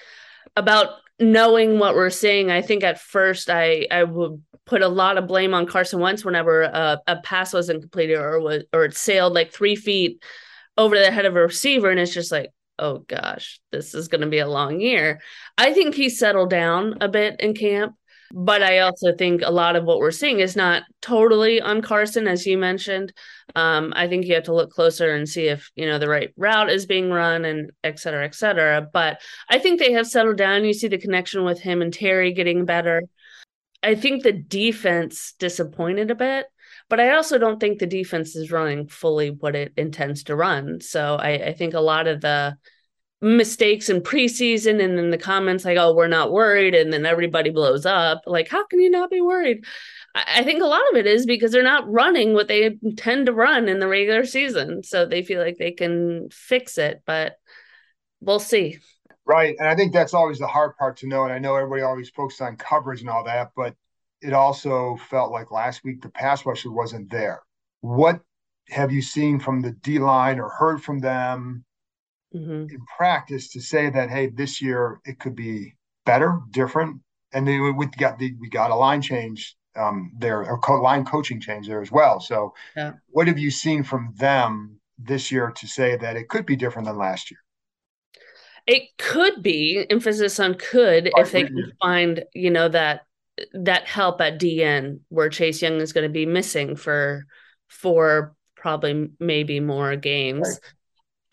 about 0.55 0.89
knowing 1.19 1.79
what 1.79 1.95
we're 1.95 2.09
seeing. 2.09 2.51
I 2.51 2.61
think 2.61 2.83
at 2.83 2.99
first 2.99 3.49
I 3.49 3.87
I 3.91 4.03
would 4.03 4.41
put 4.65 4.81
a 4.81 4.87
lot 4.87 5.17
of 5.17 5.27
blame 5.27 5.53
on 5.53 5.65
Carson 5.65 5.99
Wentz 5.99 6.25
whenever 6.25 6.63
a, 6.63 7.01
a 7.07 7.15
pass 7.17 7.53
wasn't 7.53 7.81
completed 7.81 8.17
or 8.17 8.39
was 8.39 8.63
or 8.73 8.85
it 8.85 8.95
sailed 8.95 9.33
like 9.33 9.51
three 9.51 9.75
feet 9.75 10.21
over 10.77 10.97
the 10.97 11.11
head 11.11 11.25
of 11.25 11.35
a 11.35 11.41
receiver, 11.41 11.89
and 11.89 11.99
it's 11.99 12.13
just 12.13 12.31
like, 12.31 12.51
oh 12.77 12.99
gosh, 12.99 13.59
this 13.71 13.95
is 13.95 14.07
going 14.07 14.21
to 14.21 14.27
be 14.27 14.39
a 14.39 14.47
long 14.47 14.79
year. 14.79 15.21
I 15.57 15.73
think 15.73 15.95
he 15.95 16.09
settled 16.09 16.49
down 16.49 16.97
a 17.01 17.07
bit 17.07 17.39
in 17.39 17.55
camp. 17.55 17.95
But 18.33 18.61
I 18.61 18.79
also 18.79 19.15
think 19.15 19.41
a 19.43 19.51
lot 19.51 19.75
of 19.75 19.85
what 19.85 19.99
we're 19.99 20.11
seeing 20.11 20.39
is 20.39 20.55
not 20.55 20.83
totally 21.01 21.61
on 21.61 21.81
Carson, 21.81 22.27
as 22.27 22.45
you 22.45 22.57
mentioned. 22.57 23.13
Um, 23.55 23.93
I 23.95 24.07
think 24.07 24.25
you 24.25 24.35
have 24.35 24.43
to 24.45 24.53
look 24.53 24.71
closer 24.71 25.15
and 25.15 25.27
see 25.27 25.47
if 25.47 25.71
you 25.75 25.85
know 25.85 25.97
the 25.97 26.09
right 26.09 26.33
route 26.35 26.69
is 26.69 26.85
being 26.85 27.09
run 27.09 27.45
and 27.45 27.71
et 27.83 27.99
cetera, 27.99 28.25
et 28.25 28.35
cetera. 28.35 28.85
But 28.91 29.21
I 29.49 29.59
think 29.59 29.79
they 29.79 29.93
have 29.93 30.07
settled 30.07 30.37
down. 30.37 30.65
You 30.65 30.73
see 30.73 30.89
the 30.89 30.97
connection 30.97 31.43
with 31.43 31.61
him 31.61 31.81
and 31.81 31.93
Terry 31.93 32.33
getting 32.33 32.65
better. 32.65 33.03
I 33.81 33.95
think 33.95 34.23
the 34.23 34.33
defense 34.33 35.33
disappointed 35.39 36.11
a 36.11 36.15
bit, 36.15 36.47
but 36.89 36.99
I 36.99 37.15
also 37.15 37.37
don't 37.37 37.59
think 37.59 37.79
the 37.79 37.85
defense 37.85 38.35
is 38.35 38.51
running 38.51 38.87
fully 38.87 39.29
what 39.29 39.55
it 39.55 39.71
intends 39.77 40.23
to 40.23 40.35
run. 40.35 40.81
So 40.81 41.15
I, 41.15 41.29
I 41.29 41.53
think 41.53 41.73
a 41.73 41.79
lot 41.79 42.07
of 42.07 42.19
the 42.19 42.57
mistakes 43.21 43.89
in 43.89 44.01
preseason 44.01 44.83
and 44.83 44.97
then 44.97 45.09
the 45.09 45.17
comments 45.17 45.65
like, 45.65 45.77
oh, 45.77 45.93
we're 45.93 46.07
not 46.07 46.31
worried, 46.31 46.75
and 46.75 46.93
then 46.93 47.05
everybody 47.05 47.49
blows 47.49 47.85
up. 47.85 48.21
Like, 48.25 48.47
how 48.47 48.65
can 48.67 48.79
you 48.79 48.89
not 48.89 49.09
be 49.09 49.21
worried? 49.21 49.65
I 50.15 50.43
think 50.43 50.63
a 50.63 50.67
lot 50.67 50.81
of 50.91 50.97
it 50.97 51.05
is 51.05 51.25
because 51.25 51.51
they're 51.51 51.61
not 51.61 51.89
running 51.91 52.33
what 52.33 52.47
they 52.47 52.77
tend 52.95 53.27
to 53.27 53.33
run 53.33 53.67
in 53.67 53.79
the 53.79 53.87
regular 53.87 54.25
season. 54.25 54.81
So 54.83 55.05
they 55.05 55.23
feel 55.23 55.41
like 55.41 55.57
they 55.57 55.71
can 55.71 56.29
fix 56.31 56.77
it, 56.79 57.03
but 57.05 57.35
we'll 58.19 58.39
see. 58.39 58.79
Right. 59.25 59.55
And 59.59 59.67
I 59.67 59.75
think 59.75 59.93
that's 59.93 60.15
always 60.15 60.39
the 60.39 60.47
hard 60.47 60.75
part 60.77 60.97
to 60.97 61.07
know. 61.07 61.25
And 61.25 61.33
I 61.33 61.37
know 61.37 61.55
everybody 61.55 61.83
always 61.83 62.09
focuses 62.09 62.41
on 62.41 62.55
coverage 62.55 63.01
and 63.01 63.09
all 63.09 63.25
that, 63.25 63.51
but 63.55 63.75
it 64.21 64.33
also 64.33 64.97
felt 65.09 65.31
like 65.31 65.51
last 65.51 65.83
week 65.83 66.01
the 66.01 66.09
pass 66.09 66.45
rusher 66.45 66.71
wasn't 66.71 67.11
there. 67.11 67.41
What 67.81 68.21
have 68.69 68.91
you 68.91 69.01
seen 69.01 69.39
from 69.39 69.61
the 69.61 69.71
D 69.71 69.99
line 69.99 70.39
or 70.39 70.49
heard 70.49 70.81
from 70.81 70.99
them 70.99 71.63
mm-hmm. 72.33 72.69
in 72.69 72.79
practice 72.97 73.49
to 73.49 73.61
say 73.61 73.89
that, 73.89 74.09
hey, 74.09 74.27
this 74.27 74.61
year 74.61 74.99
it 75.05 75.19
could 75.19 75.35
be 75.35 75.75
better, 76.05 76.39
different? 76.51 77.01
And 77.33 77.47
then 77.47 77.75
we 77.75 77.85
got 77.87 78.19
the, 78.19 78.33
we 78.39 78.49
got 78.49 78.71
a 78.71 78.75
line 78.75 79.01
change 79.01 79.55
um, 79.75 80.11
there, 80.17 80.41
a 80.41 80.57
co- 80.57 80.81
line 80.81 81.05
coaching 81.05 81.39
change 81.39 81.67
there 81.67 81.81
as 81.81 81.91
well. 81.91 82.19
So, 82.19 82.53
yeah. 82.75 82.93
what 83.09 83.27
have 83.27 83.37
you 83.37 83.51
seen 83.51 83.83
from 83.83 84.13
them 84.17 84.79
this 84.97 85.31
year 85.31 85.51
to 85.51 85.67
say 85.67 85.97
that 85.97 86.15
it 86.15 86.29
could 86.29 86.45
be 86.45 86.55
different 86.55 86.87
than 86.87 86.97
last 86.97 87.29
year? 87.29 87.39
It 88.65 88.83
could 88.97 89.41
be 89.41 89.85
emphasis 89.89 90.39
on 90.39 90.55
could 90.55 91.09
if 91.15 91.31
they 91.31 91.43
can 91.43 91.71
find, 91.81 92.23
you 92.33 92.49
know, 92.49 92.67
that 92.67 93.01
that 93.53 93.87
help 93.87 94.19
at 94.19 94.39
DE 94.39 94.97
where 95.09 95.29
Chase 95.29 95.61
Young 95.61 95.79
is 95.79 95.93
going 95.93 96.03
to 96.03 96.11
be 96.11 96.25
missing 96.25 96.75
for 96.75 97.25
for 97.67 98.35
probably 98.55 99.09
maybe 99.19 99.59
more 99.59 99.95
games. 99.95 100.47
Right. 100.49 100.73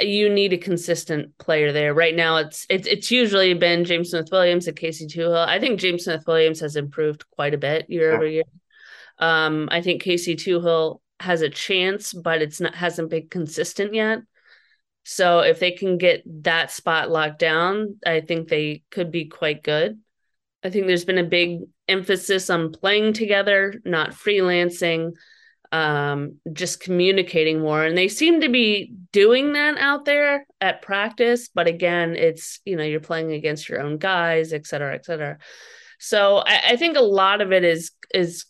You 0.00 0.28
need 0.28 0.52
a 0.52 0.58
consistent 0.58 1.36
player 1.38 1.72
there. 1.72 1.94
Right 1.94 2.16
now, 2.16 2.36
it's 2.38 2.66
it's 2.68 2.86
it's 2.88 3.10
usually 3.10 3.54
been 3.54 3.84
James 3.84 4.10
Smith 4.10 4.28
Williams 4.32 4.66
and 4.66 4.76
Casey 4.76 5.06
Toohill. 5.06 5.46
I 5.46 5.60
think 5.60 5.78
James 5.78 6.04
Smith 6.04 6.24
Williams 6.26 6.60
has 6.60 6.76
improved 6.76 7.28
quite 7.30 7.54
a 7.54 7.58
bit 7.58 7.88
year 7.88 8.10
yeah. 8.10 8.16
over 8.16 8.26
year. 8.26 8.44
Um, 9.18 9.68
I 9.70 9.80
think 9.82 10.02
Casey 10.02 10.34
Toohill 10.34 11.00
has 11.20 11.42
a 11.42 11.48
chance, 11.48 12.12
but 12.12 12.42
it's 12.42 12.60
not 12.60 12.74
hasn't 12.74 13.10
been 13.10 13.28
consistent 13.28 13.94
yet. 13.94 14.20
So 15.04 15.40
if 15.40 15.60
they 15.60 15.70
can 15.70 15.98
get 15.98 16.22
that 16.44 16.70
spot 16.70 17.10
locked 17.10 17.38
down, 17.38 17.96
I 18.04 18.20
think 18.20 18.48
they 18.48 18.82
could 18.90 19.10
be 19.10 19.26
quite 19.26 19.62
good. 19.62 20.00
I 20.64 20.70
think 20.70 20.86
there's 20.86 21.04
been 21.04 21.18
a 21.18 21.24
big 21.24 21.60
emphasis 21.88 22.48
on 22.48 22.72
playing 22.72 23.12
together, 23.12 23.74
not 23.84 24.12
freelancing, 24.12 25.12
um, 25.72 26.36
just 26.52 26.80
communicating 26.80 27.60
more. 27.60 27.84
And 27.84 27.96
they 27.96 28.08
seem 28.08 28.40
to 28.40 28.48
be 28.48 28.94
doing 29.14 29.52
that 29.52 29.78
out 29.78 30.04
there 30.04 30.44
at 30.60 30.82
practice. 30.82 31.48
But 31.48 31.68
again, 31.68 32.16
it's, 32.16 32.60
you 32.64 32.74
know, 32.76 32.82
you're 32.82 32.98
playing 32.98 33.32
against 33.32 33.68
your 33.68 33.80
own 33.80 33.98
guys, 33.98 34.52
et 34.52 34.66
cetera, 34.66 34.92
et 34.94 35.04
cetera. 35.04 35.38
So 36.00 36.38
I, 36.38 36.72
I 36.72 36.76
think 36.76 36.96
a 36.96 37.00
lot 37.22 37.40
of 37.40 37.52
it 37.52 37.64
is 37.64 37.92
is 38.12 38.46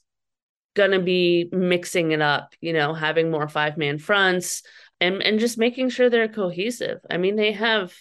gonna 0.74 1.00
be 1.00 1.48
mixing 1.52 2.12
it 2.12 2.22
up, 2.22 2.54
you 2.60 2.72
know, 2.72 2.94
having 2.94 3.30
more 3.30 3.48
five 3.48 3.76
man 3.76 3.98
fronts, 3.98 4.62
and 5.00 5.22
and 5.22 5.38
just 5.38 5.58
making 5.58 5.90
sure 5.90 6.08
they're 6.08 6.28
cohesive. 6.28 6.98
I 7.10 7.18
mean, 7.18 7.36
they 7.36 7.52
have 7.52 7.92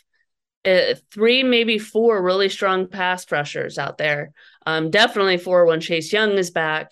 uh, 0.65 0.95
three, 1.11 1.43
maybe 1.43 1.77
four 1.77 2.23
really 2.23 2.49
strong 2.49 2.87
pass 2.87 3.29
rushers 3.29 3.77
out 3.77 3.97
there. 3.97 4.31
Um, 4.65 4.89
definitely 4.89 5.37
four 5.37 5.65
when 5.65 5.81
Chase 5.81 6.13
Young 6.13 6.37
is 6.37 6.51
back. 6.51 6.91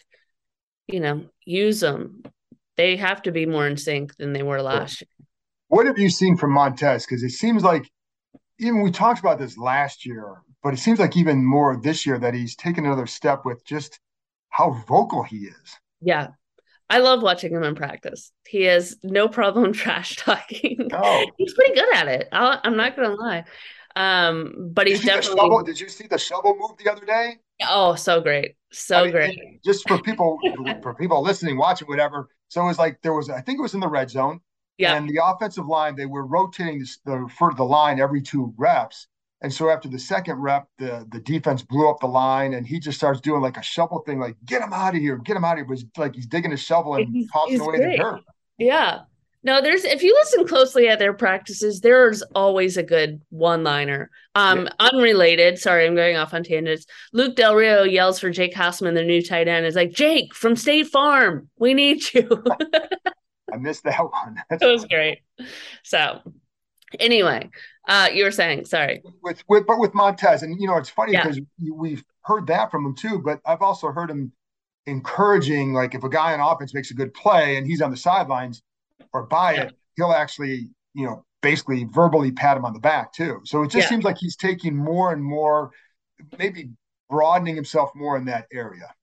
You 0.87 0.99
know, 0.99 1.29
use 1.45 1.79
them. 1.79 2.23
They 2.75 2.97
have 2.97 3.21
to 3.23 3.31
be 3.31 3.45
more 3.45 3.67
in 3.67 3.77
sync 3.77 4.15
than 4.17 4.33
they 4.33 4.43
were 4.43 4.61
last 4.61 5.01
year. 5.01 5.07
What 5.71 5.85
have 5.85 5.97
you 5.97 6.09
seen 6.09 6.35
from 6.35 6.51
Montez? 6.51 7.05
Because 7.05 7.23
it 7.23 7.29
seems 7.29 7.63
like 7.63 7.89
even 8.59 8.81
we 8.81 8.91
talked 8.91 9.21
about 9.21 9.39
this 9.39 9.57
last 9.57 10.05
year, 10.05 10.41
but 10.61 10.73
it 10.73 10.79
seems 10.79 10.99
like 10.99 11.15
even 11.15 11.45
more 11.45 11.79
this 11.81 12.05
year 12.05 12.19
that 12.19 12.33
he's 12.33 12.57
taken 12.57 12.85
another 12.85 13.07
step 13.07 13.45
with 13.45 13.63
just 13.65 13.97
how 14.49 14.71
vocal 14.85 15.23
he 15.23 15.45
is. 15.45 15.79
Yeah, 16.01 16.27
I 16.89 16.97
love 16.97 17.23
watching 17.23 17.53
him 17.53 17.63
in 17.63 17.75
practice. 17.75 18.33
He 18.45 18.63
has 18.63 18.97
no 19.01 19.29
problem 19.29 19.71
trash 19.81 20.17
talking. 20.17 20.89
Oh. 20.91 21.25
he's 21.37 21.53
pretty 21.53 21.73
good 21.73 21.95
at 21.95 22.09
it. 22.09 22.27
i 22.33 22.59
am 22.65 22.75
not 22.75 22.97
gonna 22.97 23.15
lie. 23.15 23.45
Um, 23.95 24.71
but 24.73 24.87
he's 24.87 25.05
definitely. 25.05 25.39
Shovel, 25.39 25.63
did 25.63 25.79
you 25.79 25.87
see 25.87 26.05
the 26.05 26.17
shovel 26.17 26.57
move 26.59 26.71
the 26.83 26.91
other 26.91 27.05
day? 27.05 27.37
Oh, 27.65 27.95
so 27.95 28.19
great, 28.19 28.55
so 28.73 28.97
I 28.97 29.03
mean, 29.03 29.11
great. 29.13 29.63
Just 29.63 29.87
for 29.87 30.01
people, 30.01 30.37
for 30.81 30.93
people 30.95 31.21
listening, 31.21 31.57
watching, 31.57 31.87
whatever. 31.87 32.27
So 32.49 32.61
it 32.61 32.65
was 32.65 32.77
like 32.77 33.01
there 33.03 33.13
was, 33.13 33.29
I 33.29 33.39
think 33.39 33.57
it 33.57 33.61
was 33.61 33.73
in 33.73 33.79
the 33.79 33.87
red 33.87 34.09
zone. 34.09 34.41
Yeah. 34.81 34.95
And 34.95 35.09
the 35.09 35.21
offensive 35.23 35.67
line, 35.67 35.95
they 35.95 36.05
were 36.05 36.25
rotating 36.25 36.85
the, 37.05 37.29
for 37.37 37.53
the 37.53 37.63
line 37.63 37.99
every 37.99 38.21
two 38.21 38.53
reps. 38.57 39.07
And 39.41 39.51
so 39.51 39.69
after 39.69 39.89
the 39.89 39.97
second 39.97 40.35
rep, 40.35 40.67
the 40.77 41.07
the 41.11 41.19
defense 41.19 41.63
blew 41.63 41.89
up 41.89 41.99
the 41.99 42.07
line, 42.07 42.53
and 42.53 42.65
he 42.65 42.79
just 42.79 42.97
starts 42.97 43.19
doing 43.19 43.41
like 43.41 43.57
a 43.57 43.63
shovel 43.63 43.99
thing, 44.05 44.19
like 44.19 44.35
"Get 44.45 44.61
him 44.61 44.71
out 44.71 44.93
of 44.93 45.01
here, 45.01 45.17
get 45.17 45.35
him 45.35 45.43
out 45.43 45.53
of 45.53 45.57
here!" 45.57 45.65
But 45.65 45.79
it's 45.79 45.97
like 45.97 46.15
he's 46.15 46.27
digging 46.27 46.53
a 46.53 46.57
shovel 46.57 46.95
and 46.95 47.11
he's, 47.11 47.31
tossing 47.31 47.53
he's 47.53 47.59
away 47.61 47.77
great. 47.77 47.97
the 47.97 48.03
dirt. 48.03 48.21
Yeah. 48.59 48.99
No, 49.43 49.59
there's 49.59 49.83
if 49.83 50.03
you 50.03 50.13
listen 50.13 50.45
closely 50.45 50.87
at 50.87 50.99
their 50.99 51.13
practices, 51.13 51.81
there's 51.81 52.21
always 52.35 52.77
a 52.77 52.83
good 52.83 53.21
one-liner. 53.29 54.11
Um, 54.35 54.65
yeah. 54.65 54.69
unrelated. 54.91 55.57
Sorry, 55.57 55.87
I'm 55.87 55.95
going 55.95 56.15
off 56.15 56.35
on 56.35 56.43
tangents. 56.43 56.85
Luke 57.11 57.35
Del 57.35 57.55
Rio 57.55 57.81
yells 57.81 58.19
for 58.19 58.29
Jake 58.29 58.53
Hausman, 58.53 58.93
the 58.93 59.03
new 59.03 59.23
tight 59.23 59.47
end. 59.47 59.65
Is 59.65 59.75
like 59.75 59.91
Jake 59.91 60.35
from 60.35 60.55
State 60.55 60.89
Farm. 60.89 61.49
We 61.57 61.73
need 61.73 62.03
you. 62.13 62.43
I 63.53 63.57
missed 63.57 63.83
that 63.83 63.99
one. 64.11 64.41
That's 64.49 64.63
it 64.63 64.67
was 64.67 64.85
great. 64.85 65.19
So, 65.83 66.21
anyway, 66.99 67.49
uh, 67.87 68.09
you 68.13 68.23
were 68.23 68.31
saying, 68.31 68.65
sorry. 68.65 69.01
With, 69.21 69.43
with 69.47 69.65
but 69.67 69.79
with 69.79 69.93
Montez, 69.93 70.43
and 70.43 70.59
you 70.59 70.67
know, 70.67 70.77
it's 70.77 70.89
funny 70.89 71.13
because 71.13 71.37
yeah. 71.37 71.73
we've 71.73 72.03
heard 72.21 72.47
that 72.47 72.71
from 72.71 72.85
him 72.85 72.95
too, 72.95 73.19
but 73.19 73.39
I've 73.45 73.61
also 73.61 73.91
heard 73.91 74.09
him 74.09 74.31
encouraging, 74.85 75.73
like 75.73 75.95
if 75.95 76.03
a 76.03 76.09
guy 76.09 76.33
on 76.33 76.39
offense 76.39 76.73
makes 76.73 76.91
a 76.91 76.93
good 76.93 77.13
play 77.13 77.57
and 77.57 77.67
he's 77.67 77.81
on 77.81 77.91
the 77.91 77.97
sidelines 77.97 78.61
or 79.13 79.23
by 79.23 79.53
yeah. 79.53 79.61
it, 79.63 79.73
he'll 79.95 80.11
actually, 80.11 80.69
you 80.93 81.05
know, 81.05 81.25
basically 81.41 81.85
verbally 81.85 82.31
pat 82.31 82.57
him 82.57 82.65
on 82.65 82.73
the 82.73 82.79
back 82.79 83.13
too. 83.13 83.41
So 83.43 83.63
it 83.63 83.71
just 83.71 83.85
yeah. 83.85 83.89
seems 83.89 84.03
like 84.03 84.17
he's 84.17 84.35
taking 84.35 84.75
more 84.75 85.11
and 85.11 85.23
more, 85.23 85.71
maybe 86.37 86.69
broadening 87.09 87.55
himself 87.55 87.91
more 87.95 88.17
in 88.17 88.25
that 88.25 88.47
area. 88.53 88.93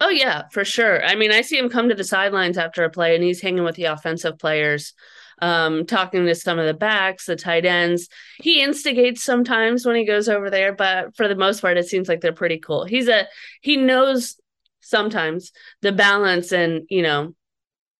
Oh 0.00 0.08
yeah, 0.08 0.42
for 0.52 0.64
sure. 0.64 1.04
I 1.04 1.14
mean, 1.14 1.30
I 1.32 1.42
see 1.42 1.58
him 1.58 1.68
come 1.68 1.88
to 1.88 1.94
the 1.94 2.04
sidelines 2.04 2.58
after 2.58 2.84
a 2.84 2.90
play 2.90 3.14
and 3.14 3.24
he's 3.24 3.40
hanging 3.40 3.64
with 3.64 3.76
the 3.76 3.84
offensive 3.84 4.38
players 4.38 4.94
um, 5.42 5.86
talking 5.86 6.24
to 6.26 6.34
some 6.34 6.58
of 6.58 6.66
the 6.66 6.74
backs, 6.74 7.26
the 7.26 7.36
tight 7.36 7.64
ends. 7.64 8.08
He 8.40 8.62
instigates 8.62 9.22
sometimes 9.22 9.84
when 9.84 9.96
he 9.96 10.04
goes 10.04 10.28
over 10.28 10.50
there, 10.50 10.74
but 10.74 11.14
for 11.16 11.28
the 11.28 11.36
most 11.36 11.60
part, 11.60 11.76
it 11.76 11.86
seems 11.86 12.08
like 12.08 12.20
they're 12.20 12.32
pretty 12.32 12.58
cool. 12.58 12.84
He's 12.84 13.08
a 13.08 13.26
he 13.60 13.76
knows 13.76 14.40
sometimes 14.80 15.52
the 15.82 15.92
balance 15.92 16.52
and 16.52 16.82
you 16.88 17.02
know 17.02 17.34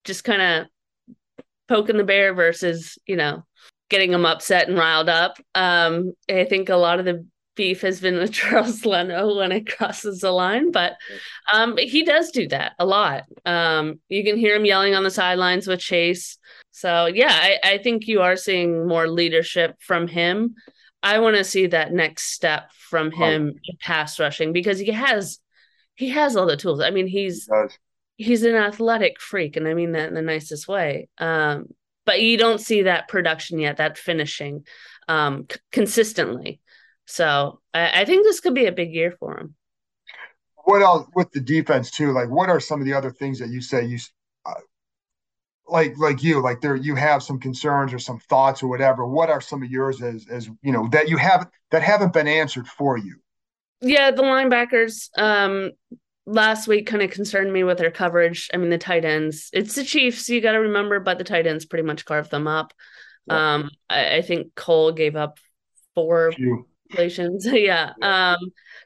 just 0.05 0.25
kind 0.25 0.41
of 0.41 0.67
poking 1.69 1.97
the 1.97 2.05
bear 2.05 2.33
versus 2.33 2.97
you 3.07 3.17
know 3.17 3.45
getting 3.89 4.11
them 4.11 4.27
upset 4.27 4.69
and 4.69 4.79
riled 4.79 5.09
up. 5.09 5.39
Um, 5.55 6.13
I 6.31 6.45
think 6.45 6.69
a 6.69 6.77
lot 6.77 6.99
of 6.99 7.05
the 7.05 7.27
beef 7.57 7.81
has 7.81 8.01
been 8.01 8.19
with 8.19 8.33
Charles 8.33 8.87
Leno 8.87 9.37
when 9.37 9.51
it 9.51 9.77
crosses 9.77 10.21
the 10.21 10.31
line, 10.31 10.71
but 10.71 10.97
um, 11.53 11.77
he 11.77 12.05
does 12.05 12.31
do 12.31 12.47
that 12.49 12.73
a 12.79 12.87
lot. 12.87 13.25
Um, 13.45 14.01
you 14.09 14.23
can 14.23 14.37
hear 14.37 14.55
him 14.55 14.65
yelling 14.65 14.95
on 14.95 15.03
the 15.03 15.11
sidelines 15.11 15.67
with 15.67 15.81
Chase. 15.81 16.39
So 16.71 17.07
yeah, 17.07 17.33
I, 17.33 17.59
I 17.65 17.79
think 17.79 18.07
you 18.07 18.21
are 18.21 18.37
seeing 18.37 18.87
more 18.87 19.09
leadership 19.09 19.77
from 19.81 20.07
him. 20.07 20.55
I 21.03 21.19
want 21.19 21.37
to 21.37 21.45
see 21.45 21.69
that 21.69 21.93
next 21.93 22.33
step 22.33 22.71
from 22.73 23.11
him 23.11 23.55
oh. 23.57 23.73
pass 23.81 24.19
rushing 24.21 24.53
because 24.53 24.79
he 24.79 24.93
has 24.93 25.39
he 25.95 26.11
has 26.11 26.37
all 26.37 26.47
the 26.47 26.57
tools. 26.57 26.81
I 26.81 26.91
mean, 26.91 27.07
he's 27.07 27.49
he 28.17 28.25
he's 28.25 28.43
an 28.43 28.55
athletic 28.55 29.21
freak, 29.21 29.57
and 29.57 29.67
I 29.67 29.75
mean 29.75 29.93
that 29.93 30.09
in 30.09 30.15
the 30.15 30.23
nicest 30.23 30.69
way. 30.69 31.09
Um, 31.19 31.69
but 32.05 32.23
you 32.23 32.39
don't 32.39 32.61
see 32.61 32.83
that 32.83 33.09
production 33.09 33.59
yet, 33.59 33.79
that 33.79 33.99
finishing 33.99 34.65
um, 35.09 35.47
c- 35.51 35.59
consistently. 35.73 36.61
So 37.07 37.61
I, 37.73 38.03
I 38.03 38.05
think 38.05 38.25
this 38.25 38.41
could 38.41 38.55
be 38.55 38.67
a 38.67 38.73
big 38.73 38.93
year 38.93 39.13
for 39.19 39.39
him. 39.39 39.55
What 40.65 40.83
else 40.83 41.07
with 41.15 41.31
the 41.31 41.41
defense 41.41 41.91
too? 41.91 42.13
Like, 42.13 42.29
what 42.29 42.49
are 42.49 42.61
some 42.61 42.81
of 42.81 42.87
the 42.87 42.95
other 42.95 43.11
things 43.11 43.39
that 43.39 43.51
you 43.51 43.61
say 43.61 43.85
you 43.85 43.99
uh, 44.45 44.55
like 45.69 45.97
like 45.99 46.23
you 46.23 46.41
like 46.43 46.61
there 46.61 46.77
you 46.77 46.95
have 46.95 47.23
some 47.23 47.39
concerns 47.39 47.93
or 47.93 47.99
some 47.99 48.19
thoughts 48.19 48.63
or 48.63 48.69
whatever 48.69 49.07
what 49.07 49.31
are 49.31 49.41
some 49.41 49.63
of 49.63 49.71
yours 49.71 50.03
as 50.03 50.27
as 50.31 50.49
you 50.63 50.73
know 50.73 50.89
that 50.89 51.09
you 51.09 51.17
have 51.17 51.49
that 51.71 51.83
haven't 51.83 52.13
been 52.13 52.29
answered 52.29 52.67
for 52.67 52.97
you 52.97 53.17
yeah 53.81 54.11
the 54.11 54.23
linebackers 54.23 55.09
um 55.19 55.71
last 56.25 56.67
week 56.67 56.87
kind 56.87 57.03
of 57.03 57.11
concerned 57.11 57.53
me 57.53 57.65
with 57.65 57.79
their 57.79 57.91
coverage 57.91 58.49
i 58.55 58.57
mean 58.57 58.71
the 58.71 58.79
tight 58.79 59.05
ends 59.05 59.49
it's 59.53 59.75
the 59.75 59.85
chiefs 59.85 60.29
you 60.29 60.41
got 60.41 60.53
to 60.53 60.61
remember 60.61 61.01
but 61.01 61.19
the 61.19 61.25
tight 61.25 61.47
ends 61.47 61.65
pretty 61.65 61.85
much 61.85 62.05
carved 62.05 62.31
them 62.31 62.47
up 62.47 62.73
yeah. 63.27 63.55
um 63.55 63.71
I, 63.89 64.17
I, 64.17 64.23
think 64.23 64.55
cole 64.55 64.93
gave 64.93 65.17
up 65.17 65.39
four 65.95 66.33
Congratulations. 66.91 67.47
yeah. 67.53 67.93
Um, 68.03 68.39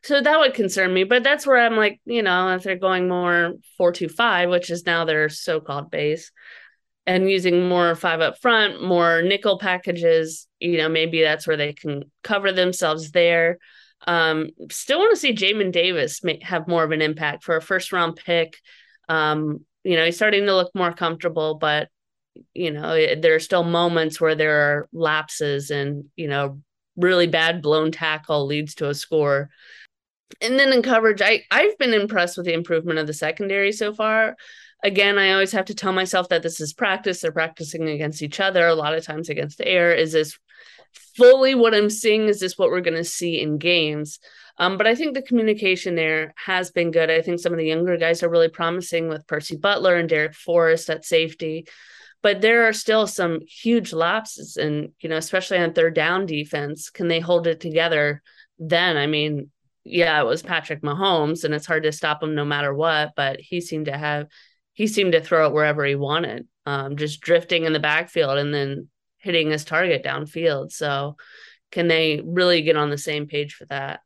so 0.02 0.20
that 0.20 0.38
would 0.38 0.54
concern 0.54 0.92
me, 0.92 1.04
but 1.04 1.22
that's 1.22 1.46
where 1.46 1.58
I'm 1.58 1.76
like, 1.76 2.00
you 2.04 2.22
know, 2.22 2.54
if 2.54 2.62
they're 2.62 2.76
going 2.76 3.08
more 3.08 3.54
four 3.76 3.92
two 3.92 4.08
five, 4.08 4.48
which 4.48 4.70
is 4.70 4.86
now 4.86 5.04
their 5.04 5.28
so-called 5.28 5.90
base, 5.90 6.30
and 7.06 7.30
using 7.30 7.68
more 7.68 7.94
five 7.94 8.20
up 8.20 8.40
front, 8.40 8.82
more 8.82 9.22
nickel 9.22 9.58
packages, 9.58 10.46
you 10.58 10.78
know, 10.78 10.88
maybe 10.88 11.22
that's 11.22 11.46
where 11.46 11.56
they 11.56 11.72
can 11.72 12.04
cover 12.22 12.52
themselves 12.52 13.10
there. 13.10 13.58
Um, 14.06 14.50
still 14.70 14.98
want 14.98 15.10
to 15.10 15.20
see 15.20 15.34
Jamin 15.34 15.72
Davis 15.72 16.24
may 16.24 16.40
have 16.42 16.68
more 16.68 16.84
of 16.84 16.90
an 16.90 17.02
impact 17.02 17.44
for 17.44 17.56
a 17.56 17.62
first 17.62 17.92
round 17.92 18.16
pick. 18.16 18.56
Um, 19.08 19.64
you 19.84 19.96
know, 19.96 20.04
he's 20.04 20.16
starting 20.16 20.46
to 20.46 20.54
look 20.54 20.70
more 20.74 20.92
comfortable, 20.92 21.56
but 21.56 21.88
you 22.54 22.70
know, 22.70 23.16
there 23.16 23.34
are 23.34 23.40
still 23.40 23.64
moments 23.64 24.20
where 24.20 24.34
there 24.34 24.60
are 24.60 24.88
lapses 24.92 25.70
and, 25.70 26.04
you 26.16 26.28
know, 26.28 26.60
really 27.00 27.26
bad 27.26 27.62
blown 27.62 27.90
tackle 27.90 28.46
leads 28.46 28.74
to 28.76 28.88
a 28.88 28.94
score. 28.94 29.50
And 30.40 30.58
then 30.58 30.72
in 30.72 30.82
coverage, 30.82 31.22
I 31.22 31.42
I've 31.50 31.76
been 31.78 31.94
impressed 31.94 32.36
with 32.36 32.46
the 32.46 32.54
improvement 32.54 32.98
of 32.98 33.06
the 33.06 33.14
secondary 33.14 33.72
so 33.72 33.92
far. 33.92 34.36
Again, 34.82 35.18
I 35.18 35.32
always 35.32 35.52
have 35.52 35.66
to 35.66 35.74
tell 35.74 35.92
myself 35.92 36.28
that 36.30 36.42
this 36.42 36.60
is 36.60 36.72
practice. 36.72 37.20
They're 37.20 37.32
practicing 37.32 37.88
against 37.88 38.22
each 38.22 38.40
other, 38.40 38.66
a 38.66 38.74
lot 38.74 38.94
of 38.94 39.04
times 39.04 39.28
against 39.28 39.58
the 39.58 39.68
air. 39.68 39.92
Is 39.92 40.12
this 40.12 40.38
fully 41.16 41.54
what 41.54 41.74
I'm 41.74 41.90
seeing? 41.90 42.28
Is 42.28 42.40
this 42.40 42.56
what 42.56 42.70
we're 42.70 42.80
going 42.80 42.96
to 42.96 43.04
see 43.04 43.40
in 43.40 43.58
games? 43.58 44.20
Um, 44.56 44.78
but 44.78 44.86
I 44.86 44.94
think 44.94 45.14
the 45.14 45.22
communication 45.22 45.94
there 45.96 46.34
has 46.36 46.70
been 46.70 46.90
good. 46.90 47.10
I 47.10 47.22
think 47.22 47.40
some 47.40 47.52
of 47.52 47.58
the 47.58 47.66
younger 47.66 47.96
guys 47.96 48.22
are 48.22 48.28
really 48.28 48.48
promising 48.48 49.08
with 49.08 49.26
Percy 49.26 49.56
Butler 49.56 49.96
and 49.96 50.08
Darrick 50.08 50.34
Forrest 50.34 50.88
at 50.90 51.04
safety 51.04 51.66
but 52.22 52.40
there 52.40 52.68
are 52.68 52.72
still 52.72 53.06
some 53.06 53.40
huge 53.46 53.92
lapses 53.92 54.56
and 54.56 54.90
you 55.00 55.08
know 55.08 55.16
especially 55.16 55.58
on 55.58 55.72
third 55.72 55.94
down 55.94 56.26
defense. 56.26 56.90
Can 56.90 57.08
they 57.08 57.20
hold 57.20 57.46
it 57.46 57.60
together 57.60 58.22
then? 58.58 58.96
I 58.96 59.06
mean 59.06 59.50
yeah 59.82 60.20
it 60.20 60.26
was 60.26 60.42
patrick 60.42 60.82
mahomes 60.82 61.42
and 61.42 61.54
it's 61.54 61.66
hard 61.66 61.84
to 61.84 61.90
stop 61.90 62.22
him 62.22 62.34
no 62.34 62.44
matter 62.44 62.72
what 62.74 63.12
but 63.16 63.40
he 63.40 63.62
seemed 63.62 63.86
to 63.86 63.96
have 63.96 64.26
he 64.74 64.86
seemed 64.86 65.12
to 65.12 65.22
throw 65.22 65.46
it 65.46 65.54
wherever 65.54 65.86
he 65.86 65.94
wanted 65.94 66.46
um, 66.66 66.96
just 66.96 67.20
drifting 67.20 67.64
in 67.64 67.72
the 67.72 67.80
backfield 67.80 68.38
and 68.38 68.52
then 68.52 68.88
hitting 69.18 69.50
his 69.50 69.64
target 69.64 70.04
downfield. 70.04 70.72
So 70.72 71.16
can 71.70 71.88
they 71.88 72.20
really 72.24 72.62
get 72.62 72.76
on 72.76 72.90
the 72.90 72.98
same 72.98 73.26
page 73.26 73.54
for 73.54 73.66
that 73.66 74.00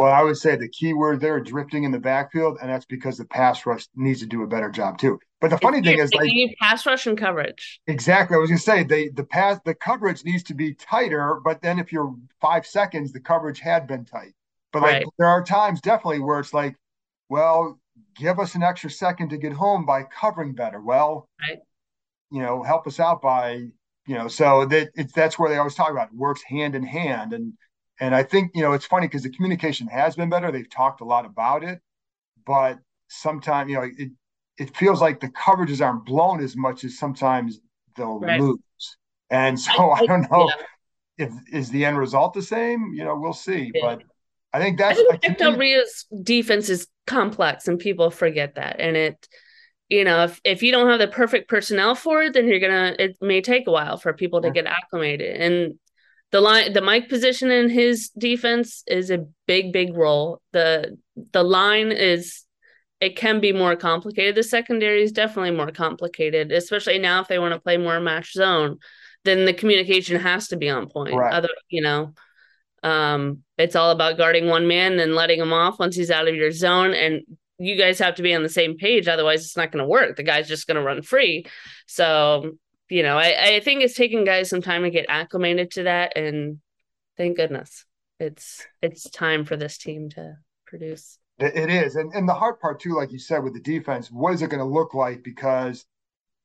well, 0.00 0.14
I 0.14 0.22
would 0.22 0.38
say 0.38 0.56
the 0.56 0.66
key 0.66 0.94
word 0.94 1.20
there, 1.20 1.38
drifting 1.40 1.84
in 1.84 1.92
the 1.92 1.98
backfield, 1.98 2.56
and 2.62 2.70
that's 2.70 2.86
because 2.86 3.18
the 3.18 3.26
pass 3.26 3.66
rush 3.66 3.86
needs 3.94 4.20
to 4.20 4.26
do 4.26 4.42
a 4.42 4.46
better 4.46 4.70
job 4.70 4.96
too. 4.96 5.18
But 5.42 5.50
the 5.50 5.58
funny 5.58 5.82
thing 5.82 5.98
is, 5.98 6.10
like 6.14 6.24
need 6.24 6.56
pass 6.58 6.86
rush 6.86 7.06
and 7.06 7.18
coverage. 7.18 7.82
Exactly. 7.86 8.34
I 8.34 8.38
was 8.38 8.48
going 8.48 8.56
to 8.56 8.64
say 8.64 8.82
they 8.82 9.10
the 9.10 9.24
pass 9.24 9.60
the 9.66 9.74
coverage 9.74 10.24
needs 10.24 10.42
to 10.44 10.54
be 10.54 10.72
tighter, 10.72 11.38
but 11.44 11.60
then 11.60 11.78
if 11.78 11.92
you're 11.92 12.14
five 12.40 12.64
seconds, 12.64 13.12
the 13.12 13.20
coverage 13.20 13.60
had 13.60 13.86
been 13.86 14.06
tight. 14.06 14.32
But 14.72 14.80
like 14.80 14.92
right. 14.92 15.06
there 15.18 15.28
are 15.28 15.44
times 15.44 15.82
definitely 15.82 16.20
where 16.20 16.40
it's 16.40 16.54
like, 16.54 16.76
well, 17.28 17.78
give 18.16 18.38
us 18.38 18.54
an 18.54 18.62
extra 18.62 18.88
second 18.88 19.28
to 19.28 19.36
get 19.36 19.52
home 19.52 19.84
by 19.84 20.04
covering 20.04 20.54
better. 20.54 20.80
Well, 20.80 21.28
right. 21.46 21.58
you 22.30 22.40
know, 22.40 22.62
help 22.62 22.86
us 22.86 23.00
out 23.00 23.20
by 23.20 23.66
you 24.06 24.14
know. 24.14 24.28
So 24.28 24.64
that 24.64 24.92
it's 24.94 25.12
that's 25.12 25.38
where 25.38 25.50
they 25.50 25.58
always 25.58 25.74
talk 25.74 25.90
about 25.90 26.08
it 26.08 26.14
works 26.14 26.40
hand 26.42 26.74
in 26.74 26.84
hand 26.84 27.34
and 27.34 27.52
and 28.00 28.14
I 28.14 28.22
think, 28.22 28.52
you 28.54 28.62
know, 28.62 28.72
it's 28.72 28.86
funny 28.86 29.06
because 29.06 29.22
the 29.22 29.30
communication 29.30 29.86
has 29.88 30.16
been 30.16 30.30
better. 30.30 30.50
They've 30.50 30.68
talked 30.68 31.02
a 31.02 31.04
lot 31.04 31.26
about 31.26 31.62
it, 31.62 31.80
but 32.46 32.78
sometimes, 33.08 33.70
you 33.70 33.76
know, 33.76 33.82
it, 33.82 34.10
it 34.58 34.76
feels 34.76 35.00
like 35.02 35.20
the 35.20 35.28
coverages 35.28 35.84
aren't 35.84 36.06
blown 36.06 36.42
as 36.42 36.56
much 36.56 36.82
as 36.82 36.98
sometimes 36.98 37.60
they'll 37.96 38.18
right. 38.18 38.40
lose. 38.40 38.58
And 39.28 39.60
so 39.60 39.90
I, 39.90 39.98
I, 40.00 40.06
don't 40.06 40.30
know 40.30 40.50
yeah. 41.18 41.26
if 41.26 41.32
is 41.52 41.70
the 41.70 41.84
end 41.84 41.98
result 41.98 42.32
the 42.32 42.42
same. 42.42 42.92
You 42.94 43.04
know, 43.04 43.16
we'll 43.16 43.34
see. 43.34 43.70
Yeah. 43.74 43.80
But 43.82 44.02
I 44.52 44.60
think 44.60 44.78
that's 44.78 44.98
I 45.10 45.16
think 45.18 45.38
Del 45.38 45.56
Rio's 45.56 46.06
defense 46.22 46.68
is 46.68 46.86
complex 47.06 47.68
and 47.68 47.78
people 47.78 48.10
forget 48.10 48.54
that. 48.54 48.76
And 48.80 48.96
it, 48.96 49.28
you 49.88 50.04
know, 50.04 50.24
if, 50.24 50.40
if 50.44 50.62
you 50.62 50.72
don't 50.72 50.88
have 50.88 51.00
the 51.00 51.08
perfect 51.08 51.48
personnel 51.48 51.94
for 51.94 52.22
it, 52.22 52.32
then 52.32 52.48
you're 52.48 52.60
gonna 52.60 52.96
it 52.98 53.16
may 53.20 53.42
take 53.42 53.66
a 53.66 53.70
while 53.70 53.98
for 53.98 54.12
people 54.12 54.40
to 54.42 54.50
get 54.50 54.66
acclimated. 54.66 55.40
And 55.40 55.74
the 56.32 56.40
line 56.40 56.72
the 56.72 56.80
Mike 56.80 57.08
position 57.08 57.50
in 57.50 57.68
his 57.68 58.10
defense 58.10 58.82
is 58.86 59.10
a 59.10 59.26
big 59.46 59.72
big 59.72 59.96
role. 59.96 60.40
The 60.52 60.96
the 61.32 61.42
line 61.42 61.92
is 61.92 62.44
it 63.00 63.16
can 63.16 63.40
be 63.40 63.52
more 63.52 63.76
complicated. 63.76 64.34
The 64.34 64.42
secondary 64.42 65.02
is 65.02 65.12
definitely 65.12 65.52
more 65.52 65.70
complicated 65.72 66.52
especially 66.52 66.98
now 66.98 67.20
if 67.20 67.28
they 67.28 67.38
want 67.38 67.54
to 67.54 67.60
play 67.60 67.76
more 67.76 68.00
match 68.00 68.32
zone 68.32 68.78
then 69.24 69.44
the 69.44 69.52
communication 69.52 70.18
has 70.18 70.48
to 70.48 70.56
be 70.56 70.70
on 70.70 70.88
point. 70.88 71.14
Right. 71.14 71.34
other 71.34 71.50
you 71.68 71.82
know 71.82 72.14
um 72.82 73.42
it's 73.58 73.76
all 73.76 73.90
about 73.90 74.16
guarding 74.16 74.46
one 74.46 74.66
man 74.66 74.98
and 75.00 75.14
letting 75.14 75.40
him 75.40 75.52
off 75.52 75.78
once 75.78 75.96
he's 75.96 76.10
out 76.10 76.28
of 76.28 76.34
your 76.34 76.52
zone 76.52 76.94
and 76.94 77.22
you 77.58 77.76
guys 77.76 77.98
have 77.98 78.14
to 78.14 78.22
be 78.22 78.34
on 78.34 78.42
the 78.42 78.48
same 78.48 78.78
page 78.78 79.06
otherwise 79.06 79.44
it's 79.44 79.56
not 79.56 79.70
going 79.70 79.82
to 79.82 79.88
work. 79.88 80.16
The 80.16 80.22
guy's 80.22 80.48
just 80.48 80.66
going 80.66 80.76
to 80.76 80.82
run 80.82 81.02
free. 81.02 81.44
So 81.86 82.52
you 82.90 83.02
know, 83.02 83.16
I, 83.16 83.56
I 83.56 83.60
think 83.60 83.82
it's 83.82 83.94
taking 83.94 84.24
guys 84.24 84.50
some 84.50 84.62
time 84.62 84.82
to 84.82 84.90
get 84.90 85.06
acclimated 85.08 85.70
to 85.72 85.84
that. 85.84 86.16
And 86.16 86.58
thank 87.16 87.36
goodness 87.36 87.84
it's 88.20 88.66
it's 88.82 89.08
time 89.10 89.44
for 89.44 89.56
this 89.56 89.78
team 89.78 90.10
to 90.10 90.36
produce. 90.66 91.18
It 91.38 91.70
is. 91.70 91.96
And 91.96 92.12
and 92.12 92.28
the 92.28 92.34
hard 92.34 92.60
part 92.60 92.80
too, 92.80 92.94
like 92.94 93.10
you 93.10 93.18
said, 93.18 93.42
with 93.42 93.54
the 93.54 93.60
defense, 93.60 94.10
what 94.10 94.34
is 94.34 94.42
it 94.42 94.50
going 94.50 94.60
to 94.60 94.64
look 94.64 94.92
like? 94.92 95.24
Because 95.24 95.86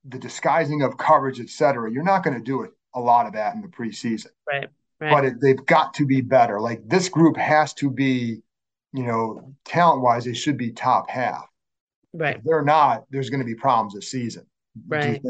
the 0.06 0.18
disguising 0.18 0.84
of 0.84 0.98
coverage, 0.98 1.42
et 1.42 1.50
cetera, 1.50 1.92
you're 1.92 2.04
not 2.04 2.24
going 2.24 2.38
to 2.38 2.44
do 2.44 2.62
it 2.62 2.72
a 2.94 3.00
lot 3.00 3.26
of 3.26 3.34
that 3.34 3.56
in 3.56 3.62
the 3.62 3.68
preseason. 3.68 4.28
Right. 4.48 4.70
right. 5.02 5.12
But 5.12 5.26
it, 5.26 5.42
they've 5.42 5.66
got 5.66 5.96
to 5.96 6.06
be 6.06 6.22
better. 6.22 6.62
Like 6.62 6.88
this 6.88 7.10
group 7.10 7.36
has 7.36 7.74
to 7.76 7.90
be, 7.90 8.42
you 8.94 9.04
know, 9.04 9.54
talent 9.66 10.02
wise, 10.02 10.24
they 10.24 10.34
should 10.34 10.58
be 10.58 10.72
top 10.72 11.10
half. 11.10 11.46
Right. 12.14 12.38
If 12.38 12.44
they're 12.44 12.64
not, 12.64 13.04
there's 13.10 13.30
going 13.30 13.42
to 13.42 13.46
be 13.46 13.56
problems 13.56 13.94
this 13.94 14.10
season. 14.10 14.46
Right. 14.88 15.22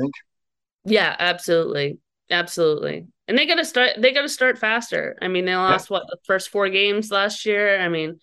Yeah, 0.85 1.15
absolutely. 1.17 1.99
Absolutely. 2.29 3.07
And 3.27 3.37
they 3.37 3.45
got 3.45 3.55
to 3.55 3.65
start 3.65 3.91
they 3.97 4.13
got 4.13 4.21
to 4.21 4.29
start 4.29 4.57
faster. 4.57 5.17
I 5.21 5.27
mean, 5.27 5.45
they 5.45 5.55
lost 5.55 5.89
yeah. 5.89 5.97
what 5.97 6.07
the 6.07 6.17
first 6.25 6.49
four 6.49 6.69
games 6.69 7.11
last 7.11 7.45
year. 7.45 7.79
I 7.79 7.89
mean, 7.89 8.19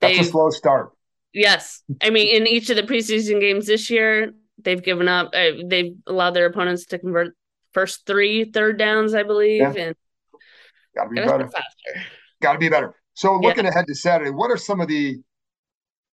that's 0.00 0.18
a 0.18 0.24
slow 0.24 0.50
start. 0.50 0.90
Yes. 1.32 1.82
I 2.02 2.10
mean, 2.10 2.34
in 2.34 2.46
each 2.46 2.70
of 2.70 2.76
the 2.76 2.82
preseason 2.82 3.40
games 3.40 3.66
this 3.66 3.90
year, 3.90 4.32
they've 4.62 4.82
given 4.82 5.08
up 5.08 5.30
uh, 5.34 5.62
they've 5.64 5.94
allowed 6.06 6.32
their 6.32 6.46
opponents 6.46 6.86
to 6.86 6.98
convert 6.98 7.36
first 7.72 8.06
three 8.06 8.50
third 8.50 8.78
downs, 8.78 9.14
I 9.14 9.22
believe, 9.22 9.60
yeah. 9.60 9.72
and 9.76 9.96
got 10.96 11.04
to 11.04 11.10
be 11.10 11.16
better. 11.16 11.48
Faster. 11.48 12.06
Got 12.40 12.52
to 12.54 12.58
be 12.58 12.68
better. 12.68 12.94
So 13.14 13.36
looking 13.36 13.64
yeah. 13.64 13.70
ahead 13.70 13.86
to 13.86 13.94
Saturday, 13.94 14.30
what 14.30 14.50
are 14.50 14.56
some 14.56 14.80
of 14.80 14.88
the 14.88 15.18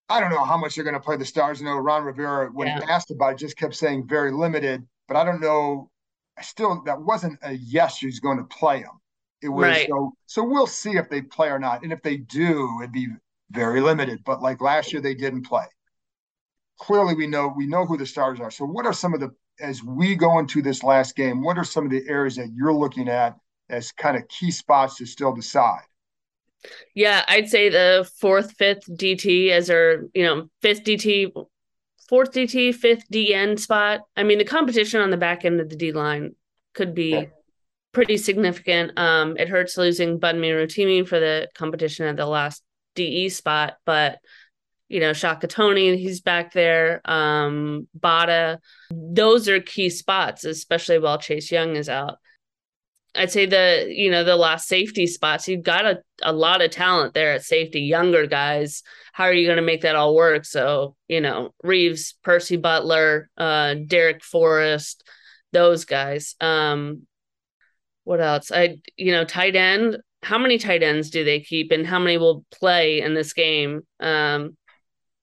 I 0.09 0.19
don't 0.19 0.29
know 0.29 0.43
how 0.43 0.57
much 0.57 0.75
they're 0.75 0.83
going 0.83 0.93
to 0.93 0.99
play 0.99 1.17
the 1.17 1.25
Stars. 1.25 1.59
You 1.59 1.65
know 1.65 1.77
Ron 1.77 2.03
Rivera, 2.03 2.49
when 2.51 2.67
yeah. 2.67 2.81
asked 2.89 3.11
about 3.11 3.33
it, 3.33 3.37
just 3.37 3.57
kept 3.57 3.75
saying 3.75 4.07
very 4.07 4.31
limited 4.31 4.85
but 5.07 5.17
I 5.17 5.23
don't 5.23 5.41
know. 5.41 5.89
I 6.37 6.41
still 6.41 6.83
that 6.85 7.01
wasn't 7.01 7.39
a 7.43 7.53
yes. 7.53 7.97
She's 7.97 8.19
going 8.19 8.37
to 8.37 8.43
play 8.45 8.81
them. 8.81 8.99
It 9.41 9.49
was 9.49 9.63
right. 9.63 9.87
so. 9.89 10.13
So 10.25 10.43
we'll 10.43 10.67
see 10.67 10.91
if 10.91 11.09
they 11.09 11.21
play 11.21 11.49
or 11.49 11.59
not, 11.59 11.83
and 11.83 11.91
if 11.91 12.01
they 12.01 12.17
do, 12.17 12.79
it'd 12.81 12.91
be 12.91 13.07
very 13.51 13.81
limited. 13.81 14.23
But 14.25 14.41
like 14.41 14.61
last 14.61 14.93
year, 14.93 15.01
they 15.01 15.15
didn't 15.15 15.43
play. 15.43 15.65
Clearly, 16.79 17.13
we 17.13 17.27
know 17.27 17.53
we 17.55 17.67
know 17.67 17.85
who 17.85 17.97
the 17.97 18.05
stars 18.05 18.39
are. 18.39 18.51
So 18.51 18.65
what 18.65 18.85
are 18.85 18.93
some 18.93 19.13
of 19.13 19.19
the 19.19 19.31
as 19.59 19.83
we 19.83 20.15
go 20.15 20.39
into 20.39 20.61
this 20.61 20.83
last 20.83 21.15
game? 21.15 21.43
What 21.43 21.57
are 21.57 21.63
some 21.63 21.85
of 21.85 21.91
the 21.91 22.03
areas 22.07 22.35
that 22.37 22.49
you're 22.55 22.73
looking 22.73 23.09
at 23.09 23.37
as 23.69 23.91
kind 23.91 24.17
of 24.17 24.27
key 24.27 24.51
spots 24.51 24.97
to 24.97 25.05
still 25.05 25.33
decide? 25.33 25.83
Yeah, 26.95 27.25
I'd 27.27 27.49
say 27.49 27.69
the 27.69 28.09
fourth, 28.19 28.53
fifth 28.53 28.87
DT 28.89 29.49
as 29.49 29.69
our, 29.69 30.05
you 30.13 30.23
know, 30.23 30.49
fifth 30.61 30.83
DT 30.83 31.31
fourth 32.07 32.31
DT, 32.31 32.75
fifth 32.75 33.05
DE 33.09 33.57
spot. 33.57 34.01
I 34.15 34.23
mean, 34.23 34.37
the 34.37 34.45
competition 34.45 35.01
on 35.01 35.09
the 35.09 35.17
back 35.17 35.45
end 35.45 35.59
of 35.59 35.69
the 35.69 35.75
D 35.75 35.91
line 35.91 36.35
could 36.73 36.93
be 36.93 37.11
yeah. 37.11 37.25
pretty 37.91 38.17
significant. 38.17 38.97
Um, 38.97 39.37
it 39.37 39.49
hurts 39.49 39.77
losing 39.77 40.19
Bunmi 40.19 40.51
Rotimi 40.51 41.07
for 41.07 41.19
the 41.19 41.49
competition 41.55 42.05
at 42.05 42.17
the 42.17 42.25
last 42.25 42.63
DE 42.95 43.29
spot, 43.29 43.77
but 43.85 44.19
you 44.89 44.99
know, 44.99 45.13
Shaka 45.13 45.47
Toney, 45.47 45.97
he's 45.97 46.21
back 46.21 46.53
there. 46.53 47.01
Um, 47.05 47.87
Bada, 47.99 48.59
those 48.91 49.49
are 49.49 49.59
key 49.59 49.89
spots, 49.89 50.43
especially 50.43 50.99
while 50.99 51.17
Chase 51.17 51.51
Young 51.51 51.75
is 51.75 51.89
out. 51.89 52.19
I'd 53.15 53.31
say 53.31 53.45
the 53.45 53.87
you 53.89 54.09
know 54.09 54.23
the 54.23 54.35
last 54.35 54.67
safety 54.67 55.05
spots 55.05 55.47
you've 55.47 55.63
got 55.63 55.85
a, 55.85 56.01
a 56.23 56.33
lot 56.33 56.61
of 56.61 56.71
talent 56.71 57.13
there 57.13 57.33
at 57.33 57.43
safety 57.43 57.81
younger 57.81 58.25
guys. 58.25 58.81
How 59.11 59.25
are 59.25 59.33
you 59.33 59.45
going 59.45 59.57
to 59.57 59.61
make 59.61 59.81
that 59.81 59.95
all 59.95 60.15
work? 60.15 60.45
So 60.45 60.95
you 61.07 61.21
know 61.21 61.53
Reaves 61.63 62.15
Percy 62.23 62.57
Butler 62.57 63.29
uh 63.37 63.75
Darrick 63.85 64.23
Forrest 64.23 65.03
those 65.51 65.85
guys. 65.85 66.35
Um 66.41 67.03
what 68.03 68.19
else? 68.19 68.51
I 68.51 68.77
you 68.97 69.11
know 69.11 69.25
tight 69.25 69.55
end 69.55 69.97
how 70.23 70.37
many 70.37 70.57
tight 70.57 70.83
ends 70.83 71.09
do 71.09 71.23
they 71.23 71.41
keep 71.41 71.71
and 71.71 71.85
how 71.85 71.99
many 71.99 72.17
will 72.17 72.45
play 72.51 73.01
in 73.01 73.13
this 73.13 73.33
game? 73.33 73.81
Um 73.99 74.57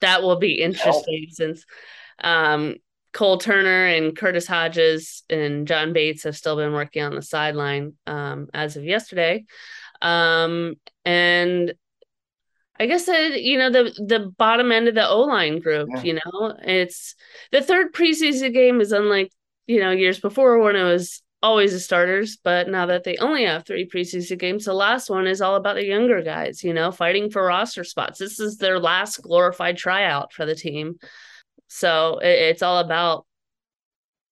that 0.00 0.22
will 0.22 0.36
be 0.36 0.60
interesting 0.60 1.26
since 1.30 1.64
um 2.22 2.76
Cole 3.12 3.38
Turner 3.38 3.86
and 3.86 4.16
Curtis 4.16 4.46
Hodges 4.46 5.24
and 5.28 5.66
John 5.66 5.92
Bates 5.92 6.24
have 6.24 6.36
still 6.36 6.56
been 6.56 6.72
working 6.72 7.02
on 7.02 7.14
the 7.14 7.22
sideline 7.22 7.94
um, 8.06 8.48
as 8.54 8.76
of 8.76 8.84
yesterday. 8.84 9.44
Um, 10.00 10.74
and 11.04 11.74
I 12.80 12.86
guess 12.86 13.04
that 13.04 13.42
you 13.42 13.58
know 13.58 13.70
the 13.70 13.92
the 14.06 14.32
bottom 14.38 14.72
end 14.72 14.88
of 14.88 14.94
the 14.94 15.06
O 15.06 15.20
line 15.20 15.60
group. 15.60 15.90
Yeah. 15.96 16.02
You 16.02 16.14
know, 16.14 16.56
it's 16.62 17.14
the 17.52 17.60
third 17.60 17.92
preseason 17.92 18.54
game 18.54 18.80
is 18.80 18.92
unlike 18.92 19.30
you 19.66 19.80
know 19.80 19.90
years 19.90 20.18
before 20.18 20.58
when 20.58 20.76
it 20.76 20.84
was 20.84 21.22
always 21.42 21.72
the 21.72 21.80
starters. 21.80 22.38
But 22.42 22.68
now 22.68 22.86
that 22.86 23.04
they 23.04 23.18
only 23.18 23.44
have 23.44 23.66
three 23.66 23.86
preseason 23.86 24.38
games, 24.38 24.64
the 24.64 24.72
last 24.72 25.10
one 25.10 25.26
is 25.26 25.42
all 25.42 25.56
about 25.56 25.74
the 25.74 25.84
younger 25.84 26.22
guys. 26.22 26.64
You 26.64 26.72
know, 26.72 26.90
fighting 26.90 27.30
for 27.30 27.44
roster 27.44 27.84
spots. 27.84 28.18
This 28.18 28.40
is 28.40 28.56
their 28.56 28.78
last 28.78 29.20
glorified 29.20 29.76
tryout 29.76 30.32
for 30.32 30.46
the 30.46 30.54
team, 30.54 30.96
so 31.70 32.18
it, 32.18 32.50
it's 32.50 32.62
all 32.62 32.78
about 32.78 33.26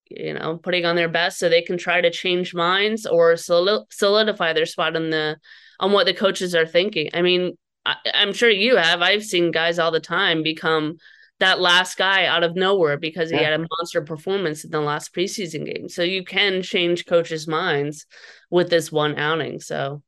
you 0.09 0.33
know 0.33 0.57
putting 0.57 0.85
on 0.85 0.95
their 0.95 1.09
best 1.09 1.39
so 1.39 1.47
they 1.47 1.61
can 1.61 1.77
try 1.77 2.01
to 2.01 2.11
change 2.11 2.53
minds 2.53 3.05
or 3.05 3.35
solidify 3.37 4.53
their 4.53 4.65
spot 4.65 4.95
in 4.95 5.09
the 5.09 5.37
on 5.79 5.93
what 5.93 6.05
the 6.05 6.13
coaches 6.13 6.53
are 6.53 6.65
thinking. 6.65 7.09
I 7.13 7.21
mean, 7.21 7.57
I, 7.85 7.95
I'm 8.13 8.33
sure 8.33 8.49
you 8.49 8.75
have. 8.75 9.01
I've 9.01 9.23
seen 9.23 9.51
guys 9.51 9.79
all 9.79 9.91
the 9.91 10.01
time 10.01 10.43
become 10.43 10.97
that 11.39 11.61
last 11.61 11.97
guy 11.97 12.25
out 12.25 12.43
of 12.43 12.55
nowhere 12.55 12.97
because 12.97 13.29
he 13.29 13.37
yeah. 13.37 13.51
had 13.51 13.53
a 13.53 13.65
monster 13.77 14.01
performance 14.01 14.65
in 14.65 14.71
the 14.71 14.81
last 14.81 15.15
preseason 15.15 15.65
game. 15.65 15.87
So 15.87 16.03
you 16.03 16.25
can 16.25 16.61
change 16.61 17.05
coaches' 17.05 17.47
minds 17.47 18.05
with 18.49 18.69
this 18.69 18.91
one 18.91 19.17
outing. 19.17 19.61
So 19.61 20.01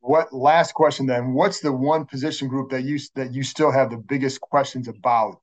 what 0.00 0.32
last 0.32 0.72
question 0.72 1.06
then? 1.06 1.34
What's 1.34 1.60
the 1.60 1.72
one 1.72 2.06
position 2.06 2.48
group 2.48 2.70
that 2.70 2.84
you 2.84 2.98
that 3.16 3.34
you 3.34 3.42
still 3.42 3.70
have 3.70 3.90
the 3.90 3.98
biggest 3.98 4.40
questions 4.40 4.88
about? 4.88 5.42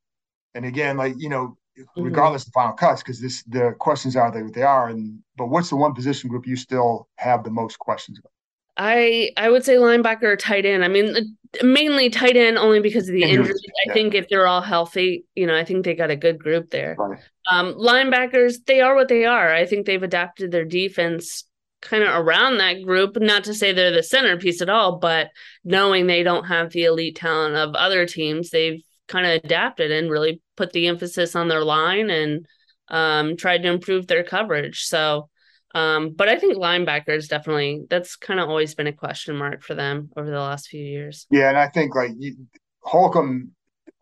And 0.56 0.66
again, 0.66 0.98
like 0.98 1.16
you 1.18 1.30
know, 1.30 1.58
mm-hmm. 1.78 2.02
regardless 2.02 2.48
of 2.48 2.54
final 2.54 2.74
cuts, 2.74 3.02
because 3.02 3.20
this 3.22 3.44
the 3.44 3.76
questions 3.80 4.16
are 4.16 4.32
they 4.32 4.44
what 4.44 4.54
they 4.54 4.64
are. 4.64 4.90
And 4.90 5.20
but 5.38 5.48
what's 5.48 5.70
the 5.70 5.76
one 5.76 5.94
position 5.94 6.30
group 6.30 6.48
you 6.48 6.56
still 6.56 7.08
have 7.18 7.44
the 7.44 7.52
most 7.52 7.80
questions 7.80 8.20
about? 8.20 8.32
I 8.78 9.32
I 9.38 9.50
would 9.50 9.66
say 9.66 9.76
linebacker 9.76 10.24
or 10.24 10.38
tight 10.38 10.66
end. 10.66 10.86
I 10.86 10.88
mean, 10.88 11.38
mainly 11.62 12.10
tight 12.10 12.38
end 12.38 12.58
only 12.58 12.80
because 12.80 13.10
of 13.10 13.14
the 13.14 13.24
injuries. 13.24 13.48
injuries. 13.48 13.62
I 13.68 13.88
yeah. 13.88 13.94
think 13.94 14.16
if 14.16 14.30
they're 14.30 14.48
all 14.48 14.62
healthy, 14.62 15.26
you 15.36 15.46
know, 15.46 15.56
I 15.56 15.66
think 15.66 15.84
they 15.84 15.94
got 15.94 16.12
a 16.12 16.16
good 16.16 16.40
group 16.40 16.70
there. 16.70 16.96
Right. 16.98 17.20
Um, 17.52 17.74
linebackers, 17.74 18.66
they 18.66 18.80
are 18.80 18.96
what 18.96 19.10
they 19.10 19.26
are. 19.26 19.54
I 19.54 19.66
think 19.66 19.86
they've 19.86 20.02
adapted 20.02 20.52
their 20.52 20.66
defense 20.66 21.44
kind 21.82 22.04
of 22.04 22.10
around 22.10 22.58
that 22.58 22.84
group. 22.84 23.18
Not 23.20 23.44
to 23.46 23.54
say 23.54 23.74
they're 23.74 23.92
the 23.92 24.04
centerpiece 24.04 24.62
at 24.62 24.70
all, 24.70 24.98
but 24.98 25.30
knowing 25.66 26.08
they 26.08 26.24
don't 26.24 26.46
have 26.46 26.72
the 26.72 26.86
elite 26.86 27.18
talent 27.18 27.56
of 27.56 27.76
other 27.76 28.06
teams, 28.06 28.50
they've 28.50 28.82
kind 29.10 29.26
of 29.26 29.44
adapted 29.44 29.92
and 29.92 30.10
really 30.10 30.42
put 30.56 30.72
the 30.72 30.88
emphasis 30.88 31.36
on 31.36 31.50
their 31.50 31.64
line 31.64 32.10
and 32.10 32.46
um, 32.88 33.36
tried 33.36 33.64
to 33.64 33.70
improve 33.70 34.08
their 34.08 34.24
coverage. 34.24 34.84
So 34.84 35.30
um, 35.76 36.12
but 36.16 36.30
I 36.30 36.38
think 36.38 36.58
linebackers 36.58 37.28
definitely 37.28 37.86
that's 37.90 38.16
kind 38.16 38.40
of 38.40 38.50
always 38.50 38.74
been 38.74 38.88
a 38.88 38.94
question 38.94 39.36
mark 39.36 39.62
for 39.62 39.76
them 39.76 40.10
over 40.18 40.30
the 40.30 40.40
last 40.40 40.68
few 40.68 40.84
years. 40.84 41.28
Yeah, 41.30 41.50
and 41.50 41.58
I 41.58 41.68
think 41.68 41.96
like 41.96 42.12
you, 42.18 42.36
Holcomb, 42.82 43.52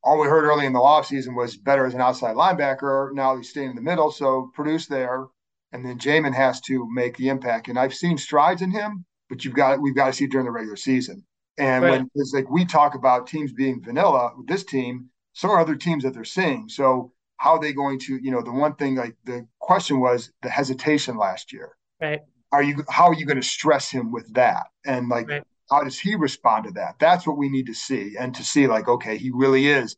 all 0.03 0.19
we 0.19 0.27
heard 0.27 0.45
early 0.45 0.65
in 0.65 0.73
the 0.73 0.79
offseason 0.79 1.35
was 1.35 1.57
better 1.57 1.85
as 1.85 1.93
an 1.93 2.01
outside 2.01 2.35
linebacker. 2.35 3.13
Now 3.13 3.35
he's 3.35 3.49
staying 3.49 3.71
in 3.71 3.75
the 3.75 3.81
middle, 3.81 4.11
so 4.11 4.49
produce 4.53 4.87
there, 4.87 5.25
and 5.73 5.85
then 5.85 5.99
Jamin 5.99 6.33
has 6.33 6.61
to 6.61 6.87
make 6.89 7.17
the 7.17 7.27
impact. 7.27 7.67
And 7.67 7.77
I've 7.77 7.93
seen 7.93 8.17
strides 8.17 8.61
in 8.61 8.71
him, 8.71 9.03
but 9.29 9.43
you've 9.43 9.53
got 9.55 9.81
we've 9.81 9.95
got 9.95 10.07
to 10.07 10.13
see 10.13 10.25
it 10.25 10.31
during 10.31 10.45
the 10.45 10.51
regular 10.51 10.77
season. 10.77 11.25
And 11.57 11.83
right. 11.83 11.91
when 11.91 12.11
it's 12.15 12.33
like 12.33 12.49
we 12.49 12.65
talk 12.65 12.95
about 12.95 13.27
teams 13.27 13.51
being 13.51 13.81
vanilla 13.83 14.31
with 14.37 14.47
this 14.47 14.63
team, 14.63 15.09
so 15.33 15.49
are 15.49 15.59
other 15.59 15.75
teams 15.75 16.03
that 16.03 16.13
they're 16.13 16.23
seeing. 16.23 16.69
So 16.69 17.11
how 17.37 17.53
are 17.53 17.59
they 17.59 17.73
going 17.73 17.99
to, 17.99 18.17
you 18.17 18.31
know, 18.31 18.41
the 18.41 18.51
one 18.51 18.75
thing 18.75 18.95
like 18.95 19.15
the 19.25 19.47
question 19.59 19.99
was 19.99 20.31
the 20.41 20.49
hesitation 20.49 21.17
last 21.17 21.53
year. 21.53 21.71
Right. 22.01 22.21
Are 22.51 22.63
you 22.63 22.83
how 22.89 23.07
are 23.07 23.13
you 23.13 23.25
going 23.25 23.41
to 23.41 23.47
stress 23.47 23.89
him 23.89 24.11
with 24.11 24.33
that? 24.33 24.67
And 24.85 25.09
like 25.09 25.29
right. 25.29 25.43
how 25.69 25.83
does 25.83 25.99
he 25.99 26.15
respond 26.15 26.65
to 26.65 26.71
that? 26.71 26.95
That's 26.99 27.27
what 27.27 27.37
we 27.37 27.49
need 27.49 27.67
to 27.67 27.73
see. 27.73 28.15
And 28.19 28.33
to 28.35 28.43
see 28.43 28.67
like, 28.67 28.87
okay, 28.87 29.17
he 29.17 29.31
really 29.31 29.67
is 29.67 29.95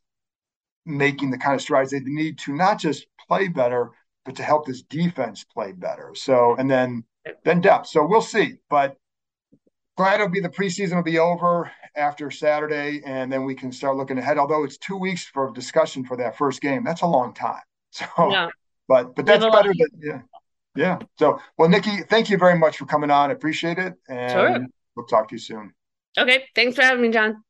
making 0.85 1.31
the 1.31 1.37
kind 1.37 1.55
of 1.55 1.61
strides 1.61 1.91
they 1.91 1.99
need 1.99 2.37
to 2.39 2.55
not 2.55 2.79
just 2.79 3.05
play 3.27 3.47
better, 3.47 3.91
but 4.25 4.35
to 4.35 4.43
help 4.43 4.65
this 4.65 4.81
defense 4.81 5.43
play 5.43 5.71
better. 5.71 6.11
So 6.15 6.55
and 6.57 6.69
then 6.69 7.03
then 7.43 7.61
depth. 7.61 7.87
So 7.87 8.05
we'll 8.05 8.21
see. 8.21 8.55
But 8.69 8.97
glad 9.99 10.15
it'll 10.15 10.29
be 10.29 10.39
the 10.39 10.47
preseason 10.47 10.95
will 10.95 11.03
be 11.03 11.19
over 11.19 11.69
after 11.97 12.31
Saturday, 12.31 13.01
and 13.05 13.29
then 13.29 13.43
we 13.43 13.53
can 13.53 13.69
start 13.69 13.97
looking 13.97 14.17
ahead. 14.17 14.37
Although 14.37 14.63
it's 14.63 14.77
two 14.77 14.95
weeks 14.95 15.25
for 15.25 15.51
discussion 15.51 16.05
for 16.05 16.15
that 16.15 16.37
first 16.37 16.61
game, 16.61 16.85
that's 16.85 17.01
a 17.01 17.07
long 17.07 17.33
time. 17.33 17.61
So, 17.91 18.05
yeah. 18.29 18.49
but 18.87 19.15
but 19.15 19.25
that's 19.25 19.43
better 19.43 19.73
than 19.73 19.87
yeah, 19.99 20.21
yeah. 20.75 20.99
So, 21.17 21.39
well, 21.57 21.67
Nikki, 21.67 22.03
thank 22.03 22.29
you 22.29 22.37
very 22.37 22.55
much 22.55 22.77
for 22.77 22.85
coming 22.85 23.09
on. 23.09 23.31
I 23.31 23.33
appreciate 23.33 23.79
it, 23.79 23.95
and 24.07 24.31
sure. 24.31 24.65
we'll 24.95 25.07
talk 25.07 25.27
to 25.29 25.35
you 25.35 25.39
soon. 25.39 25.73
Okay, 26.15 26.45
thanks 26.53 26.75
for 26.75 26.83
having 26.83 27.01
me, 27.01 27.09
John. 27.09 27.43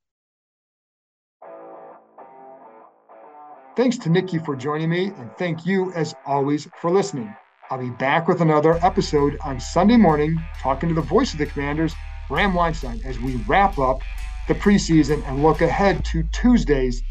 Thanks 3.75 3.97
to 3.97 4.09
Nikki 4.09 4.39
for 4.39 4.55
joining 4.55 4.89
me, 4.89 5.07
and 5.07 5.29
thank 5.38 5.65
you, 5.65 5.91
as 5.91 6.15
always, 6.25 6.69
for 6.79 6.89
listening. 6.89 7.35
I'll 7.69 7.79
be 7.79 7.89
back 7.89 8.29
with 8.29 8.39
another 8.39 8.79
episode 8.81 9.38
on 9.43 9.59
Sunday 9.59 9.97
morning, 9.97 10.41
talking 10.62 10.88
to 10.88 10.95
the 10.95 11.01
voice 11.01 11.33
of 11.33 11.39
the 11.39 11.47
Commanders, 11.47 11.93
Bram 12.30 12.54
Weinstein, 12.54 13.02
as 13.04 13.20
we 13.20 13.36
wrap 13.48 13.80
up 13.80 14.02
the 14.48 14.54
preseason 14.54 15.28
and 15.28 15.44
look 15.44 15.62
ahead 15.62 16.06
to 16.06 16.24
Tuesday's 16.32 17.02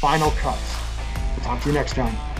final 0.00 0.30
cuts. 0.32 0.76
We'll 1.36 1.44
talk 1.44 1.60
to 1.62 1.68
you 1.68 1.74
next 1.74 1.92
time. 1.92 2.31